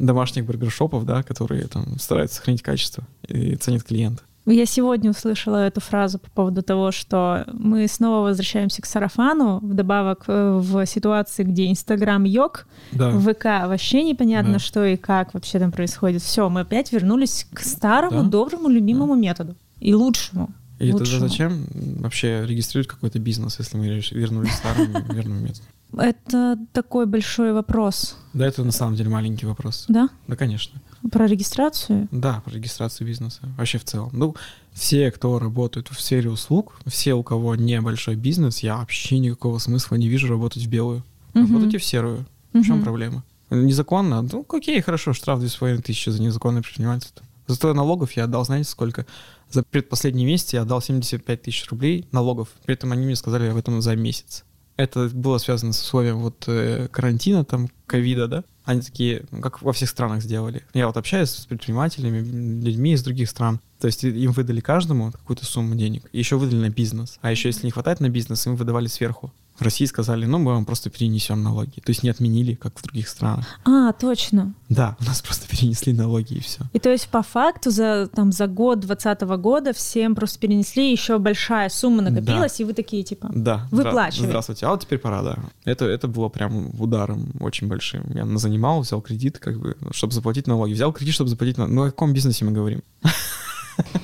[0.00, 4.24] домашних барбершопов, да, которые там стараются сохранить качество и ценят клиента.
[4.46, 10.24] Я сегодня услышала эту фразу по поводу того, что мы снова возвращаемся к сарафану, вдобавок
[10.26, 13.10] э, в ситуации, где Инстаграм йог, Да.
[13.18, 14.58] ВК вообще непонятно, Да.
[14.58, 16.22] что и как вообще там происходит.
[16.22, 18.28] Все, мы опять вернулись к старому, Да.
[18.28, 19.54] доброму, любимому методу.
[19.78, 20.50] И лучшему.
[20.78, 21.28] И тогда лучшему.
[21.28, 21.66] зачем
[22.00, 25.62] вообще регистрировать какой-то бизнес, если мы вернулись к старому верному методу?
[25.98, 29.84] Это такой большой вопрос, Да, это на самом деле маленький вопрос.
[29.88, 30.08] да?
[30.26, 30.80] Да, конечно.
[31.10, 32.08] Про регистрацию.
[32.10, 33.40] Да, про регистрацию бизнеса.
[33.56, 34.10] Вообще в целом.
[34.12, 34.34] Ну,
[34.72, 39.96] все, кто работает в сфере услуг, все, у кого небольшой бизнес, я вообще никакого смысла
[39.96, 41.02] не вижу работать в белую.
[41.34, 41.46] Мгм.
[41.46, 42.26] Работайте в серую.
[42.52, 43.24] В чем проблема?
[43.50, 44.22] Незаконно?
[44.22, 47.24] Ну, окей, хорошо, штраф 2,5 за незаконное предпринимательство.
[47.46, 49.06] Зато налогов я отдал, знаете, сколько?
[49.50, 52.48] За предпоследний месяц я отдал 75 тысяч рублей налогов.
[52.64, 54.44] При этом они мне сказали об этом за месяц.
[54.76, 58.44] Это было связано с условием вот э, карантина, там, ковида, да?
[58.70, 60.62] Они такие, как во всех странах сделали.
[60.74, 62.20] Я вот общаюсь с предпринимателями,
[62.64, 63.58] людьми из других стран.
[63.80, 67.18] То есть им выдали каждому какую-то сумму денег, и еще выдали на бизнес.
[67.20, 69.32] А еще если не хватает на бизнес, им выдавали сверху.
[69.60, 71.80] В России сказали, ну, мы вам просто перенесем налоги.
[71.84, 73.46] То есть не отменили, как в других странах.
[73.66, 74.54] А, точно.
[74.70, 76.60] Да, у нас просто перенесли налоги и все.
[76.72, 81.18] И то есть по факту за, там, за год 2020 года всем просто перенесли, еще
[81.18, 83.30] большая сумма накопилась, и вы такие типа...
[83.34, 83.68] Да.
[83.70, 84.24] Выплачивай.
[84.26, 84.66] здра- Здравствуйте.
[84.66, 85.38] А вот теперь пора, да.
[85.64, 88.04] Это, это было прям ударом очень большим.
[88.14, 90.72] Я занимал, взял кредит, как бы, чтобы заплатить налоги.
[90.72, 91.74] Взял кредит, чтобы заплатить налоги.
[91.74, 92.82] Ну, о каком бизнесе мы говорим?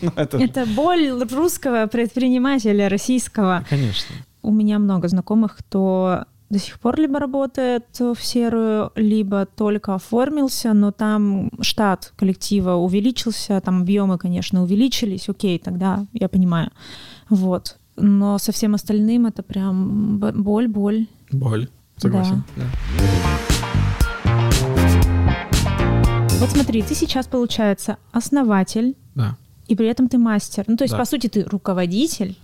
[0.01, 3.63] Ну, Это, Это боль русского предпринимателя, российского.
[3.69, 4.15] конечно.
[4.47, 10.73] У меня много знакомых, кто до сих пор либо работает в серую, либо только оформился,
[10.73, 16.71] но там штат коллектива увеличился, там объемы, конечно, увеличились, окей, тогда я понимаю.
[17.29, 17.77] Вот.
[17.97, 21.07] Но со всем остальным это прям боль, боль.
[21.33, 21.69] Боль.
[21.97, 22.45] Согласен.
[22.55, 22.65] Да.
[26.39, 29.37] Вот смотри, ты сейчас, получается, основатель, Да.
[29.67, 30.65] и при этом ты мастер.
[30.69, 30.99] Ну, то есть, Да.
[30.99, 32.37] по сути, ты руководитель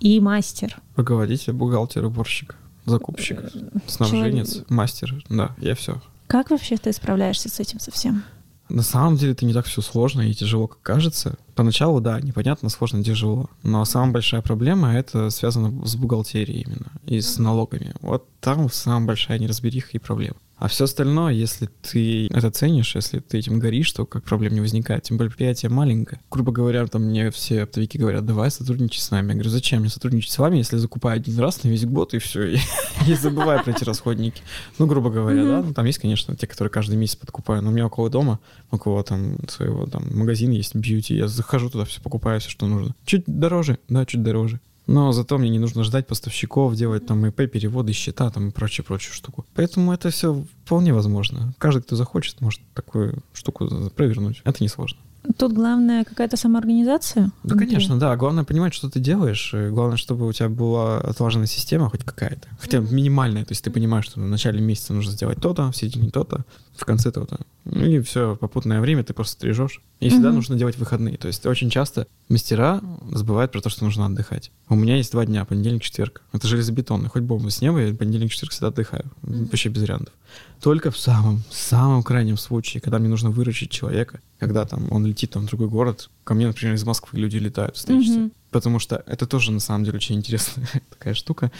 [0.00, 0.76] и мастер.
[0.96, 3.40] Руководитель, бухгалтер, уборщик, закупщик,
[3.86, 5.24] снабженец, человек- мастер.
[5.28, 6.00] Да, я все.
[6.26, 8.22] Как вообще ты справляешься с этим совсем?
[8.68, 11.36] На самом деле это не так все сложно и тяжело, как кажется.
[11.54, 13.48] Поначалу, да, непонятно, сложно, тяжело.
[13.62, 17.94] Но самая большая проблема— это связано с бухгалтерией именно и с налогами.
[18.00, 20.36] Вот там самая большая неразбериха и проблема.
[20.58, 24.60] А все остальное, если ты это ценишь, если ты этим горишь, то как проблем не
[24.60, 25.02] возникает.
[25.02, 26.18] Тем более предприятие маленькое.
[26.30, 29.28] Грубо говоря, там мне все оптовики говорят, давай сотрудничай с нами.
[29.28, 32.18] Я говорю, зачем мне сотрудничать с вами, если закупаю один раз на весь год и
[32.18, 32.58] все, и,
[33.06, 34.40] и забываю про эти расходники.
[34.78, 35.62] Ну, грубо говоря, да.
[35.62, 37.60] Ну, там есть, конечно, те, которые каждый месяц подкупаю.
[37.60, 38.40] Но у меня около дома,
[38.70, 41.16] около там своего там магазина есть бьюти.
[41.16, 42.94] Я захожу туда, все покупаю, все, что нужно.
[43.04, 44.60] Чуть дороже, да, чуть дороже.
[44.86, 49.14] Но зато мне не нужно ждать поставщиков, делать там ИП, переводы, счета там и прочую-прочую
[49.14, 49.44] штуку.
[49.54, 51.54] Поэтому это все вполне возможно.
[51.58, 54.42] Каждый, кто захочет, может такую штуку провернуть.
[54.44, 54.98] Это несложно.
[55.38, 57.24] Тут главное какая-то самоорганизация.
[57.24, 57.66] Да, внутри.
[57.66, 58.16] конечно, да.
[58.16, 59.52] Главное понимать, что ты делаешь.
[59.54, 62.48] и Главное, чтобы у тебя была отлажена система хоть какая-то.
[62.60, 63.44] Хотя минимальная.
[63.44, 66.44] То есть ты понимаешь, что в начале месяца нужно сделать то-то, в середине то-то,
[66.76, 67.40] в конце то-то.
[67.68, 69.80] Ну И все, попутное время ты просто стрижешь.
[69.98, 70.36] И всегда Мгм.
[70.36, 71.16] нужно делать выходные.
[71.16, 72.80] То есть очень часто мастера
[73.12, 74.52] забывают про то, что нужно отдыхать.
[74.68, 76.22] У меня есть два дня, понедельник, четверг.
[76.32, 77.08] Это железобетонный.
[77.08, 79.04] Хоть бомбу с неба, я понедельник, четверг всегда отдыхаю.
[79.22, 80.14] Вообще без вариантов.
[80.60, 85.30] Только в самом, самом крайнем случае, когда мне нужно выручить человека, когда там он летит
[85.30, 88.18] там, в другой город, ко мне, например, из Москвы люди летают встретиться.
[88.20, 88.32] Мгм.
[88.50, 91.50] Потому что это тоже, на самом деле, очень интересная такая штука.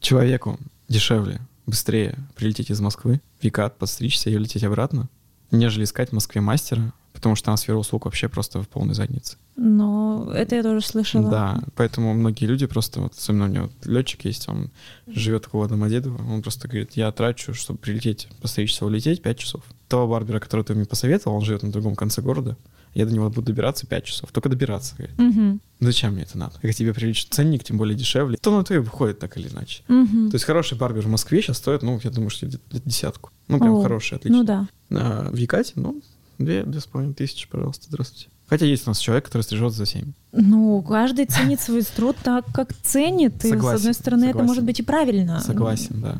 [0.00, 5.08] Человеку дешевле, быстрее прилететь из Москвы, в Екат, подстричься и улететь обратно,
[5.50, 9.36] нежели искать в Москве мастера, потому что там сфера услуг вообще просто в полной заднице.
[9.56, 11.28] Но это я тоже слышала.
[11.28, 14.70] Да, поэтому многие люди просто, вот, особенно у меня вот летчик есть, он
[15.06, 18.28] живет около Домодедово, он просто говорит, я трачу, чтобы прилететь,
[18.66, 19.62] часов улететь, 5 часов.
[19.88, 22.56] Того барбера, который ты мне посоветовал, он живет на другом конце города,
[22.94, 24.94] я до него буду добираться 5 часов, только добираться.
[24.96, 25.20] Говорит.
[25.20, 25.58] Угу.
[25.80, 26.54] Зачем мне это надо?
[26.60, 29.82] Как тебе приличит ценник, тем более дешевле, то на то и выходит так или иначе.
[29.88, 30.30] Угу.
[30.30, 33.30] То есть хороший барбер в Москве сейчас стоит, ну, я думаю, что где-то десятку.
[33.48, 34.38] Ну, прям О, хороший, отлично.
[34.38, 34.68] Ну да.
[34.90, 36.02] А в Якате, ну,
[36.38, 38.28] две, две с половиной тысячи, пожалуйста, здравствуйте.
[38.48, 40.12] Хотя есть у нас человек, который стрижет за 7.
[40.32, 43.44] Ну, каждый ценит свой труд так, как ценит.
[43.44, 44.46] И, с Согласен, одной стороны, это согласен.
[44.48, 45.40] может быть и правильно.
[45.40, 46.18] Согласен, да.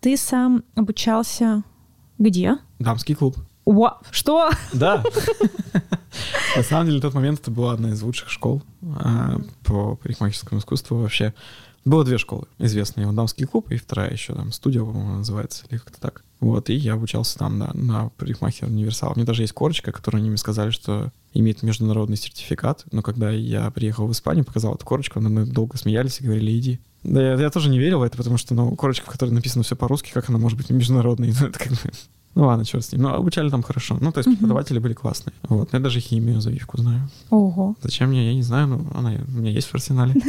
[0.00, 1.64] Ты сам обучался
[2.18, 2.56] где?
[2.78, 3.36] Дамский клуб.
[3.64, 4.50] Уа- Что?
[4.72, 5.02] Да.
[6.56, 8.62] На самом деле, в тот момент это была одна из лучших школ
[8.98, 11.32] а, по парикмахерскому искусству вообще.
[11.84, 13.10] Было две школы известные.
[13.10, 16.22] Дамский клуб и вторая еще там студия, по-моему, называется, или как-то так.
[16.38, 19.12] Вот, и я обучался там, да, на парикмахер универсал.
[19.14, 22.84] Мне даже есть корочка, которую они мне сказали, что имеет международный сертификат.
[22.92, 26.80] Но когда я приехал в Испанию, показал эту корочку, мной долго смеялись и говорили, иди.
[27.02, 29.64] Да, я, я тоже не верил в это, потому что, ну, корочка, в которой написано
[29.64, 31.32] все по-русски, как она может быть международной?
[31.40, 31.78] Ну, это как бы...
[32.34, 33.02] Ну ладно, черт с ним.
[33.02, 33.98] Но обучали там хорошо.
[34.00, 34.36] Ну, то есть Мгм.
[34.36, 35.34] преподаватели были классные.
[35.48, 35.72] Вот.
[35.72, 37.08] Я даже химию, завивку знаю.
[37.30, 37.76] Ого.
[37.82, 40.14] Зачем мне, я не знаю, но она у меня есть в арсенале.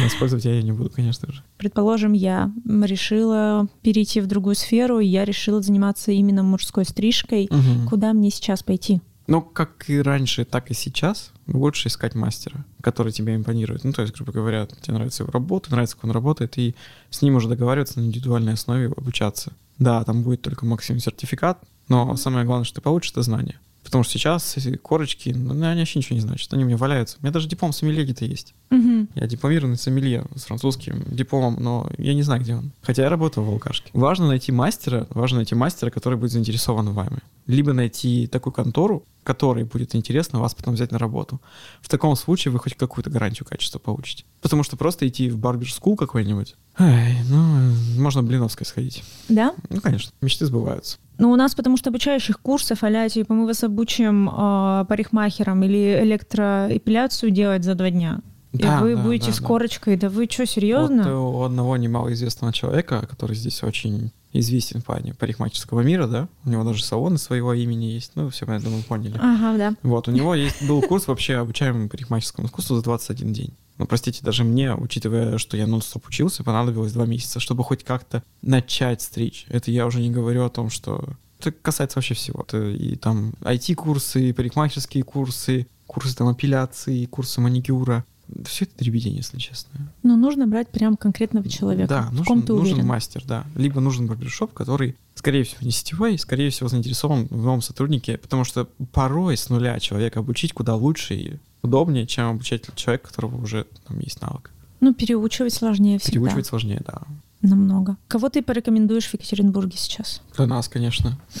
[0.00, 1.42] Но использовать я ее не буду, конечно же.
[1.56, 7.48] Предположим, я решила перейти в другую сферу, и я решила заниматься именно мужской стрижкой.
[7.88, 9.00] Куда мне сейчас пойти?
[9.30, 13.84] Ну, как и раньше, так и сейчас, лучше искать мастера, который тебе импонирует.
[13.84, 16.74] Ну, то есть, грубо говоря, тебе нравится его работа, нравится, как он работает, и
[17.10, 19.52] с ним уже договариваться на индивидуальной основе, обучаться.
[19.78, 23.60] Да, там будет только максимум сертификат, но самое главное, что ты получишь, это знания.
[23.84, 27.16] Потому что сейчас эти корочки, ну, они вообще ничего не значат, они у меня валяются.
[27.20, 28.52] У меня даже диплом сомелье где-то есть.
[28.70, 29.08] Мгм.
[29.16, 32.70] Я дипломированный сомелье с французским дипломом, но я не знаю, где он.
[32.82, 33.90] Хотя я работал в алкашке.
[33.92, 37.18] Важно найти мастера, важно найти мастера, который будет заинтересован вами.
[37.46, 41.40] Либо найти такую контору, которой будет интересно вас потом взять на работу.
[41.80, 44.24] В таком случае вы хоть какую-то гарантию качества получите.
[44.40, 49.02] Потому что просто идти в барбер скул какой-нибудь, ай, ну, можно блиновской сходить.
[49.28, 49.54] Да?
[49.68, 50.98] Ну, конечно, мечты сбываются.
[51.18, 56.00] Ну, у нас потому что обучающих курсов, а типа мы вас обучим э, парикмахерам или
[56.02, 58.20] электроэпиляцию делать за два дня.
[58.52, 59.46] Да, и вы да, будете да, с да.
[59.46, 59.96] корочкой.
[59.96, 61.02] Да вы что, Вот серьезно?
[61.02, 66.50] э, у одного немалоизвестного человека, который здесь очень известен в плане парикмахерского мира, да, у
[66.50, 69.16] него даже салоны своего имени есть, ну, все, я думаю, поняли.
[69.18, 69.74] Ага, да.
[69.82, 73.54] Вот, у него есть был курс вообще обучаемый парикмахерскому искусству за 21 день.
[73.78, 78.22] Ну, простите, даже мне, учитывая, что я нон-стоп учился, понадобилось два месяца, чтобы хоть как-то
[78.42, 79.46] начать стричь.
[79.48, 81.02] Это я уже не говорю о том, что...
[81.38, 82.42] Это касается вообще всего.
[82.46, 88.04] Это и там IT-курсы, и парикмахерские курсы, курсы там апелляции, курсы маникюра.
[88.46, 89.92] Все это дребедень, если честно.
[90.02, 91.88] Ну, нужно брать прям конкретного человека.
[91.88, 92.88] Да, в нужен, ком ты нужен уверен.
[92.88, 93.44] мастер, да.
[93.54, 98.44] Либо нужен барбершоп, который, скорее всего, не сетевой, скорее всего, заинтересован в новом сотруднике, потому
[98.44, 103.42] что порой с нуля человека обучить куда лучше и удобнее, чем обучать человека, у которого
[103.42, 104.50] уже там есть навык.
[104.80, 106.20] Ну, переучивать сложнее всегда.
[106.20, 107.02] Переучивать сложнее, да.
[107.42, 107.96] Намного.
[108.08, 110.20] Кого ты порекомендуешь в Екатеринбурге сейчас?
[110.36, 111.18] Для нас, конечно.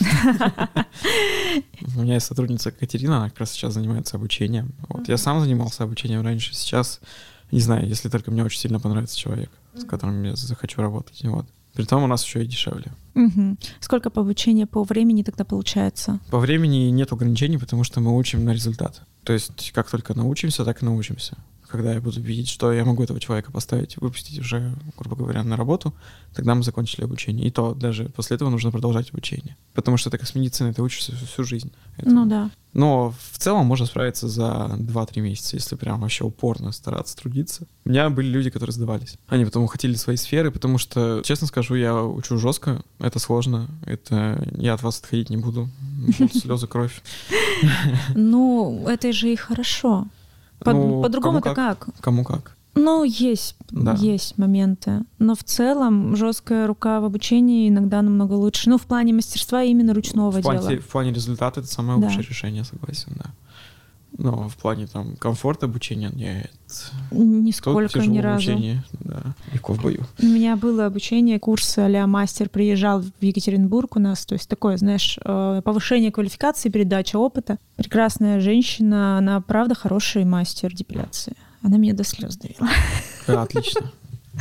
[1.96, 4.72] У меня есть сотрудница Катерина, она как раз сейчас занимается обучением.
[4.88, 5.08] Вот.
[5.08, 7.00] Я сам занимался обучением раньше, сейчас,
[7.50, 11.22] не знаю, если только мне очень сильно понравится человек, с которым я захочу работать.
[11.24, 11.46] Вот.
[11.74, 12.92] При том у нас еще и дешевле.
[13.14, 13.58] Мгм.
[13.80, 16.18] Сколько по обучению по времени тогда получается?
[16.30, 19.02] По времени нет ограничений, потому что мы учим на результат.
[19.24, 21.36] То есть как только научимся, так и научимся.
[21.70, 25.56] Когда я буду видеть, что я могу этого человека поставить, выпустить уже, грубо говоря, на
[25.56, 25.94] работу,
[26.34, 27.46] тогда мы закончили обучение.
[27.46, 29.56] И то даже после этого нужно продолжать обучение.
[29.74, 31.72] Потому что это как с медициной, ты учишься всю, всю жизнь.
[31.98, 32.50] Ну да.
[32.72, 37.66] Но в целом можно справиться за 2-3 месяца, если прям вообще упорно стараться трудиться.
[37.84, 39.16] У меня были люди, которые сдавались.
[39.28, 43.68] Они потом уходили в свои сферы, потому что, честно скажу, я учу жестко, это сложно,
[43.84, 45.68] это я от вас отходить не буду.
[46.32, 47.02] Слезы, кровь.
[48.14, 50.06] Ну, это же и хорошо.
[50.64, 51.88] По- Ну, По-другому-то кому как?
[52.00, 52.56] Кому как.
[52.74, 53.94] Ну, есть, Да.
[53.94, 55.02] есть моменты.
[55.18, 58.70] Но в целом жесткая рука в обучении иногда намного лучше.
[58.70, 60.80] Ну, в плане мастерства именно ручного В плане, дела.
[60.80, 62.06] в плане результата это самое Да.
[62.06, 63.30] лучшее решение, согласен, да.
[64.20, 66.50] Но в плане там комфорта обучения нет.
[66.68, 68.52] Тут Нисколько тяжело ни разу.
[68.52, 70.04] обучении, да, легко в бою.
[70.20, 74.76] У меня было обучение, курс а мастер приезжал в Екатеринбург у нас, то есть такое,
[74.76, 77.56] знаешь, э, повышение квалификации, передача опыта.
[77.76, 81.32] Прекрасная женщина, она правда хороший мастер депиляции.
[81.62, 82.70] Она меня до слез довела.
[83.26, 83.90] Да, отлично.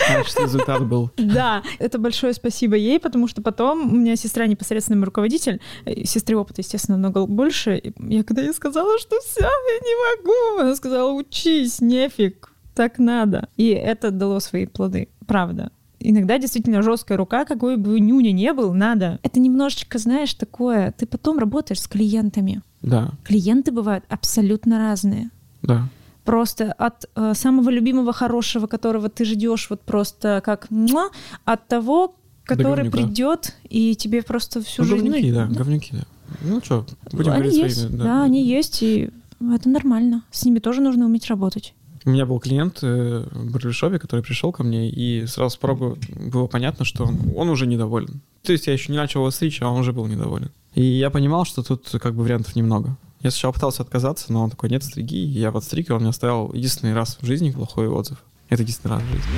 [0.07, 1.11] Значит, результат был.
[1.17, 6.37] Да, это большое спасибо ей, потому что потом у меня сестра непосредственный руководитель, э, сестры
[6.37, 7.81] опыта, естественно, много больше.
[7.99, 13.49] Я когда ей сказала, что все, я не могу, она сказала, учись, нефиг, так надо.
[13.57, 15.71] И это дало свои плоды, правда.
[15.99, 19.19] иногда действительно жесткая рука, какой бы нюня не был, надо.
[19.23, 22.61] Это немножечко, знаешь, такое, ты потом работаешь с клиентами.
[22.81, 25.29] Да, Клиенты бывают абсолютно разные.
[25.61, 25.89] да.
[26.29, 31.09] Просто от э, самого любимого хорошего, которого ты ждешь, вот просто как муа,
[31.45, 32.15] от того,
[32.45, 32.97] который говнюка.
[32.97, 35.05] придет и тебе просто всю Ну, жизнь.
[35.05, 36.03] ну, говнюки, да, говнюки, да.
[36.43, 37.97] Ну что, будем они говорить есть, своими.
[37.97, 38.23] да.
[38.23, 39.09] они есть, и
[39.55, 40.23] это нормально.
[40.31, 41.73] С ними тоже нужно уметь работать.
[42.05, 45.97] У меня был клиент э, в барбершопе, который пришел ко мне, и сразу с порога
[46.31, 48.21] было понятно, что он, он уже недоволен.
[48.43, 50.51] То есть я еще не начал его стричь, а он уже был недоволен.
[50.75, 52.95] И я понимал, что тут как бы вариантов немного.
[53.21, 55.15] Я сначала пытался отказаться, но он такой, нет, стриги.
[55.15, 58.23] И я подстриг, и он мне оставил единственный раз в жизни плохой отзыв.
[58.47, 59.29] Это единственный раз в жизни.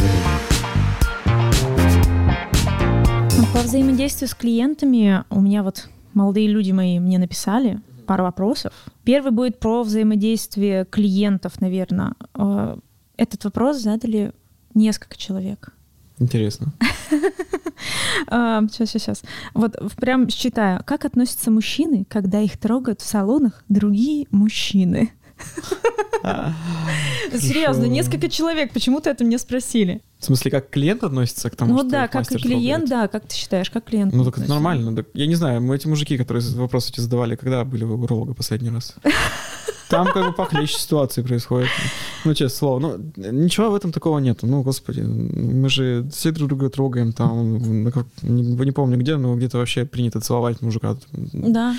[3.40, 8.72] Ну, По взаимодействию с клиентами у меня вот молодые люди мои мне написали пару вопросов.
[9.04, 12.14] Первый будет про взаимодействие клиентов, наверное.
[12.36, 12.78] Э,
[13.18, 14.32] Этот вопрос задали
[14.76, 15.74] несколько человек.
[16.20, 16.72] Интересно.
[18.28, 19.22] Сейчас, сейчас, сейчас.
[19.54, 25.12] Вот прям считаю, как относятся мужчины, когда их трогают в салонах другие мужчины?
[27.34, 30.02] Серьезно, несколько человек почему-то это мне спросили.
[30.20, 32.90] В смысле, как клиент относится к тому, Ну что да, их как клиент, трогает?
[32.90, 34.14] да, как ты считаешь, как клиент?
[34.14, 34.54] Ну так это относится?
[34.54, 34.96] нормально.
[34.96, 38.34] Так Я не знаю, мы эти мужики, которые вопросы эти задавали, когда были у уролога
[38.36, 38.96] последний раз?
[39.92, 41.70] Там как бы похлеще ситуации происходит.
[42.26, 42.80] Ну, честное слово.
[42.80, 44.48] Ну, ничего в этом такого нету.
[44.48, 47.58] Ну, господи, мы же все друг друга трогаем там.
[48.24, 50.98] Не, не помню где, но где-то вообще принято целовать мужика.
[51.34, 51.76] Да.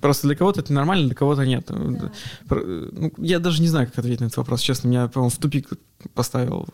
[0.00, 1.70] Просто для кого-то это нормально, для кого-то нет.
[2.48, 4.60] Про- ну, я даже не знаю, как ответить на этот вопрос.
[4.62, 5.68] Честно, меня, по-моему, в тупик
[6.14, 6.66] поставил.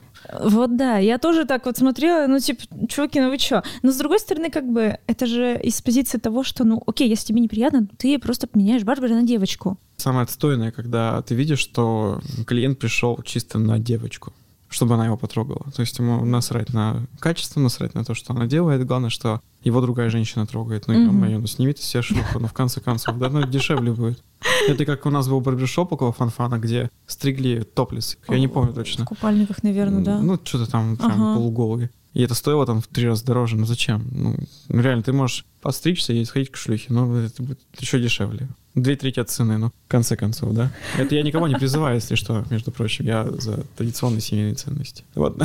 [0.43, 3.63] Вот да, я тоже так вот смотрела, ну типа, чуваки, ну вы чё?
[3.83, 7.27] Но с другой стороны, как бы, это же из позиции того, что, ну окей, если
[7.27, 9.79] тебе неприятно, ты просто поменяешь барбера на девочку.
[9.97, 14.33] Самое отстойное, когда ты видишь, что клиент пришел чисто на девочку,
[14.69, 15.65] чтобы она его потрогала.
[15.75, 18.85] То есть ему насрать на качество, насрать на то, что она делает.
[18.87, 20.87] Главное, что его другая женщина трогает.
[20.89, 21.05] Ну, Мгм.
[21.07, 24.23] ё-моё, ну сними ты себе шлюху, ну, в конце концов, да, ну, дешевле будет.
[24.69, 28.19] Это как у нас был барбершоп около фанфана, где стригли топлес.
[28.29, 29.05] Я не помню В точно.
[29.07, 30.21] купальниках, наверное, да.
[30.21, 31.35] Ну, что-то там прям Ага.
[31.35, 31.91] полуголые.
[32.15, 33.57] И это стоило там в три раза дороже.
[33.57, 34.03] Ну зачем?
[34.11, 34.37] Ну,
[34.69, 38.49] реально, ты можешь подстричься и сходить к шлюхе, но это будет еще дешевле.
[38.77, 40.71] Две трети от цены, ну, в конце концов, да.
[40.99, 43.07] Это я никого не призываю, если что, между прочим.
[43.07, 45.03] Я за традиционные семейные ценности.
[45.15, 45.37] Вот.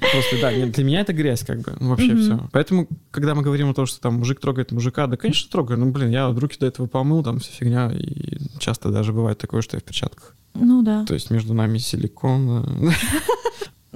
[0.00, 2.20] Просто, да, нет, для меня это грязь, как бы, ну, вообще Мгм.
[2.20, 2.48] все.
[2.52, 5.78] Поэтому, когда мы говорим о том, что там мужик трогает мужика, да, конечно, трогаю.
[5.78, 9.62] Ну, блин, я руки до этого помыл, там вся фигня, и часто даже бывает такое,
[9.62, 10.34] что я в перчатках.
[10.54, 11.04] Ну да.
[11.04, 12.92] То есть между нами силикон.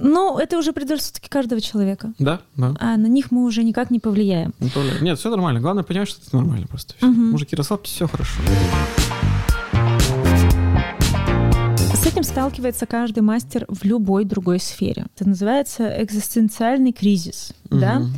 [0.01, 2.13] Ну, это уже предрассудки каждого человека.
[2.19, 2.75] Да, да.
[2.79, 4.55] А на них мы уже никак не повлияем.
[5.01, 5.61] Нет, все нормально.
[5.61, 6.95] Главное понимать, что это нормально просто.
[7.01, 7.33] Мгм.
[7.33, 8.41] Мужики, расслабьтесь, все хорошо.
[11.95, 15.07] С этим сталкивается каждый мастер в любой другой сфере.
[15.17, 17.53] Это называется экзистенциальный кризис.
[17.69, 17.99] Да?
[17.99, 18.13] Мгм.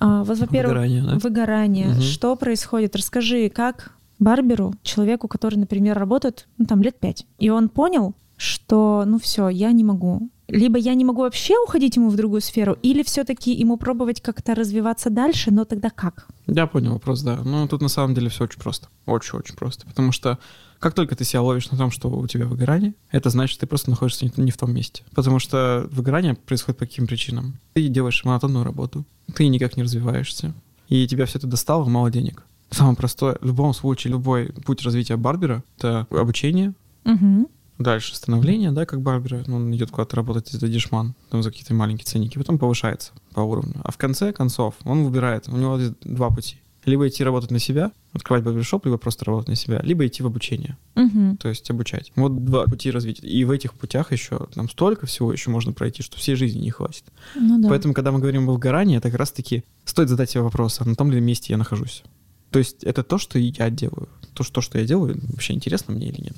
[0.00, 1.18] А, вот, во-первых, Выгорание, да?
[1.18, 1.88] выгорание.
[1.88, 2.00] Мгм.
[2.00, 2.96] Что происходит?
[2.96, 9.04] Расскажи, как барберу, человеку, который, например, работает ну, там лет пять, и он понял, что
[9.06, 10.30] ну все, я не могу.
[10.48, 14.54] Либо я не могу вообще уходить ему в другую сферу, или все-таки ему пробовать как-то
[14.54, 16.28] развиваться дальше, но тогда как?
[16.46, 17.40] Я понял вопрос, да.
[17.44, 18.88] Ну, тут на самом деле все очень просто.
[19.06, 19.86] Очень-очень просто.
[19.86, 20.38] Потому что
[20.78, 23.90] как только ты себя ловишь на том, что у тебя выгорание, это значит, ты просто
[23.90, 25.02] находишься не, не в том месте.
[25.14, 27.58] Потому что выгорание происходит по каким причинам?
[27.72, 30.54] Ты делаешь монотонную работу, ты никак не развиваешься,
[30.88, 32.44] и тебя все это достало, мало денег.
[32.70, 36.74] Самое простое, в любом случае, любой путь развития барбера— это обучение,
[37.06, 37.48] Угу.
[37.78, 41.74] Дальше становление, да, как барбера, ну, он идет куда-то работать, это дешман, там за какие-то
[41.74, 43.74] маленькие ценники, потом повышается по уровню.
[43.84, 46.56] А в конце концов он выбирает, у него два пути.
[46.86, 50.26] Либо идти работать на себя, открывать барбершоп, либо просто работать на себя, либо идти в
[50.26, 51.38] обучение, Угу.
[51.40, 52.12] то есть обучать.
[52.14, 53.26] Вот два пути развития.
[53.26, 56.70] И в этих путях еще там столько всего еще можно пройти, что всей жизни не
[56.70, 57.02] хватит.
[57.34, 57.68] Ну да.
[57.68, 60.94] Поэтому, когда мы говорим о выгорании, это как раз-таки стоит задать себе вопрос, а на
[60.94, 62.04] том ли месте я нахожусь.
[62.52, 64.08] То есть это то, что я делаю.
[64.32, 66.36] То, что, что я делаю, вообще интересно мне или нет.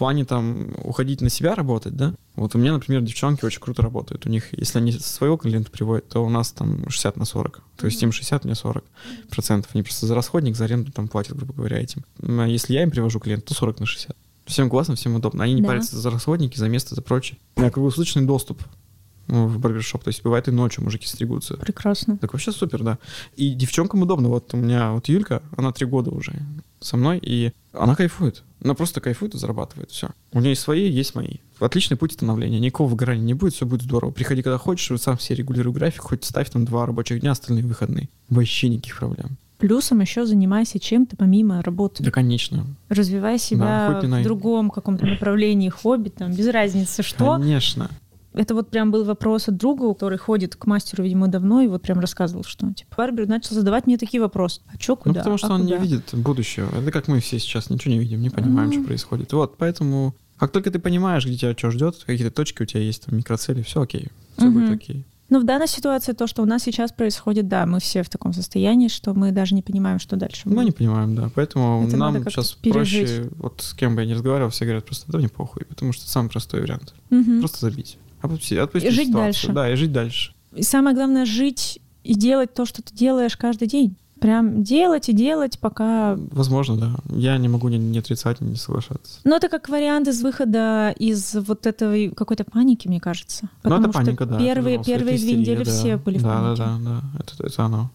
[0.00, 2.14] В плане там уходить на себя работать, да?
[2.34, 4.24] Вот у меня, например, девчонки очень круто работают.
[4.24, 7.62] У них, если они своего клиента приводят, то у нас там 60 на 40.
[7.76, 8.82] То есть им 60, мне 40
[9.28, 9.70] процентов.
[9.74, 12.02] Они просто за расходник, за аренду там платят, грубо говоря, этим.
[12.22, 14.16] А если я им привожу клиента, то 40 на 60.
[14.46, 15.44] Всем классно, всем удобно.
[15.44, 15.68] Они не Да.
[15.68, 17.38] парятся за расходники, за место, за прочее.
[17.56, 18.68] У меня круглосуточный доступ ну,
[19.30, 20.04] в барбершоп.
[20.04, 21.56] То есть бывает и ночью мужики стригутся.
[21.56, 22.18] Прекрасно.
[22.18, 22.98] Так вообще супер, да.
[23.36, 24.28] И девчонкам удобно.
[24.28, 26.34] Вот у меня вот Юлька, она три года уже
[26.80, 28.42] со мной, и она кайфует.
[28.62, 29.90] Она просто кайфует и зарабатывает.
[29.90, 30.10] Все.
[30.32, 31.36] У нее есть свои, есть мои.
[31.60, 32.58] Отличный путь становления.
[32.58, 34.10] Никакого выгорания не будет, все будет здорово.
[34.10, 38.08] Приходи, когда хочешь, сам все регулируй график, хоть ставь там два рабочих дня, остальные выходные.
[38.28, 39.36] Вообще никаких проблем.
[39.58, 42.02] Плюсом еще занимайся чем-то помимо работы.
[42.02, 42.64] Да, конечно.
[42.88, 47.34] Развивай себя на- в другом каком-то направлении, хобби, там, без разницы что.
[47.34, 47.90] Конечно.
[48.32, 51.82] Это вот прям был вопрос от друга, который ходит к мастеру, видимо, давно, и вот
[51.82, 54.60] прям рассказывал, что типа барбер начал задавать мне такие вопросы.
[54.72, 55.10] А чё, куда?
[55.10, 55.76] Ну, потому что а он куда?
[55.78, 56.68] не видит будущего.
[56.76, 58.74] Это как мы все сейчас ничего не видим, не понимаем, Ну.
[58.76, 59.32] что происходит.
[59.32, 63.04] Вот, поэтому как только ты понимаешь, где тебя что ждет, какие-то точки у тебя есть,
[63.06, 64.08] там, микроцели, все окей.
[64.36, 64.54] Все Мгм.
[64.54, 65.04] будет окей.
[65.28, 68.32] Но в данной ситуации то, что у нас сейчас происходит, да, мы все в таком
[68.32, 71.30] состоянии, что мы даже не понимаем, что дальше Ну, не понимаем, да.
[71.34, 73.06] Поэтому Это нам сейчас пережить.
[73.08, 75.92] проще, вот с кем бы я ни разговаривал, все говорят просто, да мне похуй, потому
[75.92, 76.94] что самый простой вариант.
[77.10, 77.40] Мгм.
[77.40, 77.98] Просто забить.
[78.20, 79.24] Отпусти, отпусти И жить ситуацию.
[79.24, 79.52] дальше.
[79.52, 80.32] Да, и жить дальше.
[80.54, 83.96] И самое главное жить и делать то, что ты делаешь каждый день.
[84.20, 86.18] Прям делать и делать, пока...
[86.32, 86.94] Возможно, да.
[87.08, 89.20] Я не могу ни, ни отрицать, ни соглашаться.
[89.24, 93.48] Но это как вариант из выхода из вот этой какой-то паники, мне кажется.
[93.64, 94.38] Ну, это паника, что да.
[94.38, 95.70] первые, первые две недели да.
[95.70, 96.62] все были в да, панике.
[96.62, 97.02] Да, да, да.
[97.18, 97.90] Это, это оно.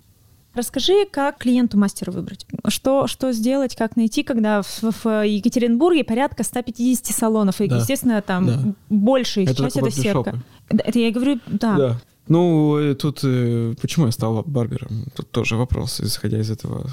[0.56, 2.46] Расскажи, как клиенту мастера выбрать?
[2.68, 7.78] Что, что сделать, как найти, когда в, в Екатеринбурге порядка 150 салонов, и, Да.
[7.78, 8.74] естественно, там Да.
[8.90, 10.42] большая Это часть это сетка.
[10.70, 12.00] Да, Это я говорю, да.
[12.28, 15.06] Ну, э, тут э, почему я стал барбером?
[15.16, 16.90] Тут тоже вопрос, исходя из этого,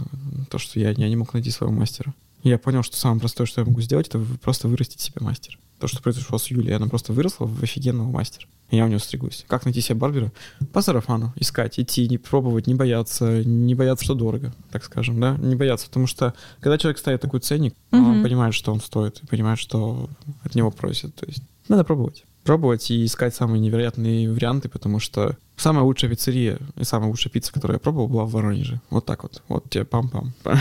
[0.50, 2.12] то, что я, я не мог найти своего мастера.
[2.42, 5.56] Я понял, что самое простое, что я могу сделать, это просто вырастить себе мастера.
[5.78, 8.46] То, что произошло с Юлей, она просто выросла в офигенного мастера.
[8.70, 9.44] И я у нее стригусь.
[9.48, 10.32] Как найти себе барбера?
[10.72, 11.32] По сарафану.
[11.36, 15.36] Искать, идти, не пробовать, не бояться, не бояться, что дорого, так скажем, да?
[15.36, 18.08] Не бояться, потому что когда человек ставит такой ценник, Мгм.
[18.18, 20.08] он понимает, что он стоит, и понимает, что
[20.42, 21.14] от него просят.
[21.16, 22.24] То есть надо пробовать.
[22.44, 27.52] Пробовать и искать самые невероятные варианты, потому что самая лучшая пиццерия и самая лучшая пицца,
[27.52, 28.80] которую я пробовал, была в Воронеже.
[28.90, 29.42] Вот так вот.
[29.48, 30.30] Вот тебе пам-пам.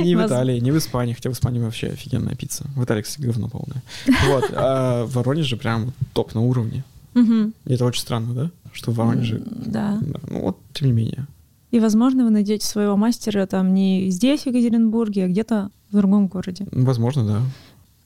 [0.00, 2.66] Не в Италии, не в Испании, хотя в Испании вообще офигенная пицца.
[2.74, 3.82] В Италии, кстати, говно полное.
[4.28, 4.44] Вот.
[4.54, 6.84] А в Воронеже прям топ на уровне.
[7.14, 8.50] И это очень странно, да?
[8.72, 9.42] Что в Воронеже...
[9.46, 11.26] Да, Ну вот, тем не менее.
[11.70, 16.26] И, возможно, вы найдете своего мастера там не здесь, в Екатеринбурге, а где-то в другом
[16.26, 16.66] городе.
[16.70, 17.40] Возможно, да.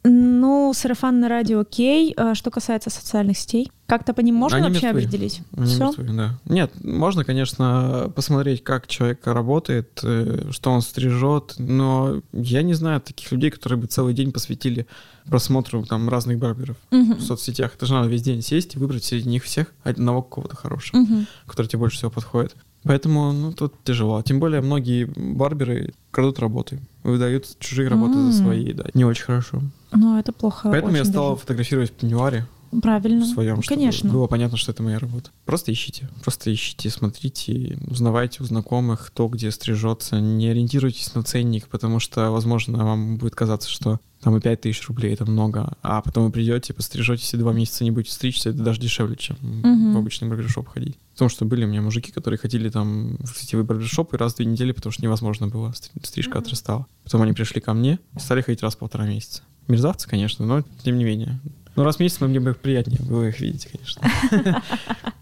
[0.02, 2.14] Ну, сарафан на радио окей.
[2.16, 5.00] А Что касается социальных сетей, как-то по ним можно Они вообще мертвы.
[5.02, 5.42] определить?
[5.54, 5.84] Они Все?
[5.84, 6.38] мертвы, да.
[6.46, 13.02] Нет, можно, конечно, посмотреть, как человек работает, э, что он стрижет, но я не знаю
[13.02, 14.86] таких людей, которые бы целый день посвятили
[15.28, 17.72] просмотру там разных барберов в соцсетях.
[17.76, 21.04] Это же надо весь день сесть и выбрать среди них всех одного какого-то хорошего,
[21.46, 22.56] который тебе больше всего подходит.
[22.84, 24.22] Поэтому, ну, тут тяжело.
[24.22, 28.32] Тем более, многие барберы крадут работы, выдают чужие работы М.
[28.32, 28.86] за свои, да.
[28.94, 29.60] Не очень хорошо.
[29.92, 30.68] Ну, это плохо.
[30.70, 31.40] Поэтому я стал даже.
[31.42, 32.46] фотографировать в пеньюаре,
[32.82, 33.24] Правильно.
[33.24, 34.10] в своем, чтобы Конечно.
[34.10, 35.30] было понятно, что это моя работа.
[35.44, 41.66] Просто ищите, просто ищите, смотрите, узнавайте у знакомых, кто где стрижется, не ориентируйтесь на ценник,
[41.68, 46.02] потому что, возможно, вам будет казаться, что там и 5 тысяч рублей это много, а
[46.02, 49.94] потом вы придете, пострижетесь и два месяца не будете стричься, это даже дешевле, чем Мгм.
[49.94, 50.96] в обычный барбершоп ходить.
[51.14, 54.46] Потому что были у меня мужики, которые ходили там в барбершоп и раз в две
[54.46, 56.42] недели, потому что невозможно было, стри- стрижка Мгм.
[56.42, 56.86] отрастала.
[57.02, 59.42] Потом они пришли ко мне и стали ходить раз в полтора месяца.
[59.70, 61.40] Мерзавцы, конечно, но тем не менее.
[61.76, 64.02] Ну, раз в месяц мне бы приятнее, вы их видите, конечно.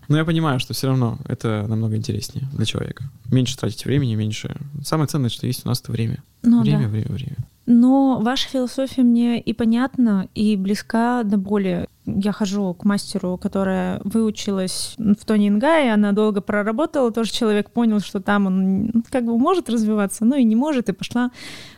[0.08, 3.04] Но я понимаю, что все равно это намного интереснее для человека.
[3.30, 4.56] Меньше тратить времени, меньше...
[4.82, 6.22] Самое ценное, что есть у нас, это время.
[6.42, 6.88] Ну, время, да.
[6.88, 7.36] время, время.
[7.66, 11.86] Но ваша философия мне и понятна, и близка до боли.
[12.06, 18.00] Я хожу к мастеру, которая выучилась в Тони Ингае, она долго проработала, тоже человек понял,
[18.00, 21.30] что там он ну, как бы может развиваться, но и не может, и пошла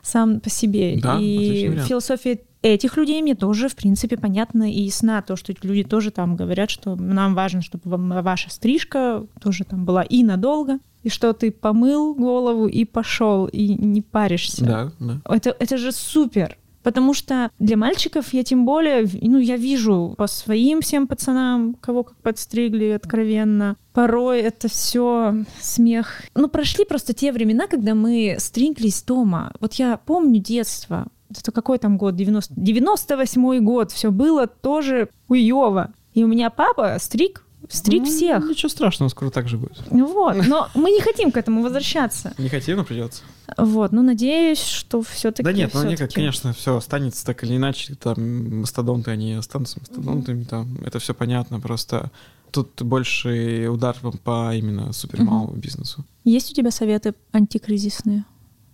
[0.02, 1.00] сам по себе.
[1.02, 5.22] Да, и философия этих людей мне тоже, в принципе, понятна и ясна.
[5.22, 9.64] То, что эти люди тоже там говорят, что нам важно, чтобы вам ваша стрижка тоже
[9.64, 14.64] там была и надолго, и что ты помыл голову и пошел, и не паришься.
[14.64, 15.20] Да, да.
[15.24, 16.56] Это, это же супер.
[16.82, 22.04] Потому что для мальчиков я тем более, ну, я вижу по своим всем пацанам, кого
[22.04, 23.76] как подстригли откровенно.
[23.92, 26.22] Порой это все смех.
[26.34, 29.52] Ну, прошли просто те времена, когда мы стриглись дома.
[29.60, 31.06] Вот я помню детство.
[31.30, 32.16] Это какой там год?
[32.16, 32.54] 90...
[32.54, 33.92] 98-й год.
[33.92, 35.92] Все было тоже хуево.
[36.14, 38.48] И у меня папа стриг, стриг Ну, всех.
[38.48, 39.78] Ничего страшного, скоро так же будет.
[39.90, 40.46] Вот.
[40.46, 42.34] Но мы не хотим к этому возвращаться.
[42.38, 43.22] Не хотим, но придется.
[43.56, 43.92] Вот.
[43.92, 45.44] Ну, надеюсь, что все-таки.
[45.44, 47.94] Да нет, ну как, конечно, все останется так или иначе.
[47.94, 51.60] Там мастодонты, они останутся мастодонтами, там это все понятно.
[51.60, 52.10] Просто
[52.50, 56.04] тут больше удар по, по именно супермалому бизнесу.
[56.24, 58.24] Есть у тебя советы антикризисные?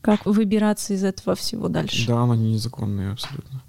[0.06, 2.06] Как выбираться из этого всего дальше?
[2.06, 3.60] Да, они незаконные абсолютно.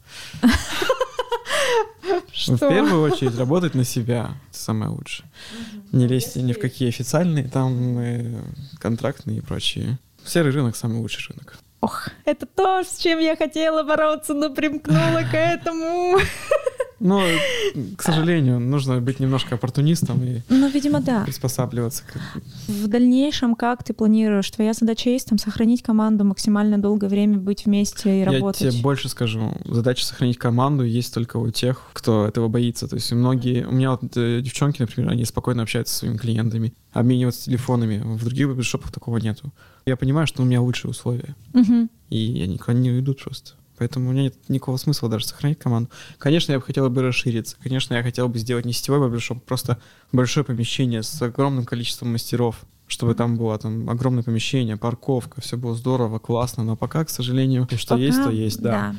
[2.32, 2.56] Что?
[2.56, 4.36] В первую очередь работать на себя.
[4.52, 5.28] Это самое лучшее.
[5.92, 8.40] Не лезть ни в какие официальные там э,
[8.78, 9.98] контрактные и прочие.
[10.24, 11.58] Серый рынок самый лучший рынок.
[11.82, 16.20] Ох, это то, с чем я хотела бороться, но примкнула к этому.
[17.00, 17.22] Но,
[17.95, 21.24] к сожалению, нужно быть немножко оппортунистом и Ну, видимо, да.
[21.24, 22.04] приспосабливаться.
[22.04, 24.50] к- В дальнейшем, как ты планируешь?
[24.50, 28.62] Твоя задача есть там сохранить команду, максимально долгое время быть вместе и работать?
[28.62, 29.54] Я тебе больше скажу.
[29.66, 32.88] Задача сохранить команду есть только у тех, кто этого боится.
[32.88, 33.66] То есть многие...
[33.68, 38.02] У меня вот э, девчонки, например, они спокойно общаются со своими клиентами, обмениваются телефонами.
[38.04, 39.54] В других барбершопах такого нету.
[39.86, 41.36] Я понимаю, что у меня лучшие условия.
[41.54, 41.89] Мгм.
[42.10, 43.52] И они никуда не уйдут просто.
[43.78, 45.90] Поэтому у меня нет никакого смысла даже сохранить команду.
[46.18, 47.56] Конечно, я бы хотел бы расшириться.
[47.62, 49.78] Конечно, я хотел бы сделать не сетевой барбершоп, просто
[50.12, 55.76] большое помещение с огромным количеством мастеров, чтобы там было там огромное помещение, парковка, все было
[55.76, 56.64] здорово, классно.
[56.64, 58.96] Но пока, к сожалению, что Пока- есть, то есть, да.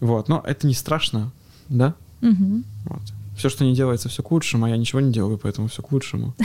[0.00, 0.28] Вот.
[0.28, 1.32] Но это не страшно,
[1.68, 1.94] да?
[2.20, 2.64] Мгм.
[2.86, 3.02] Вот.
[3.36, 5.92] Все, что не делается, все к лучшему, а я ничего не делаю, поэтому все к
[5.92, 6.34] лучшему.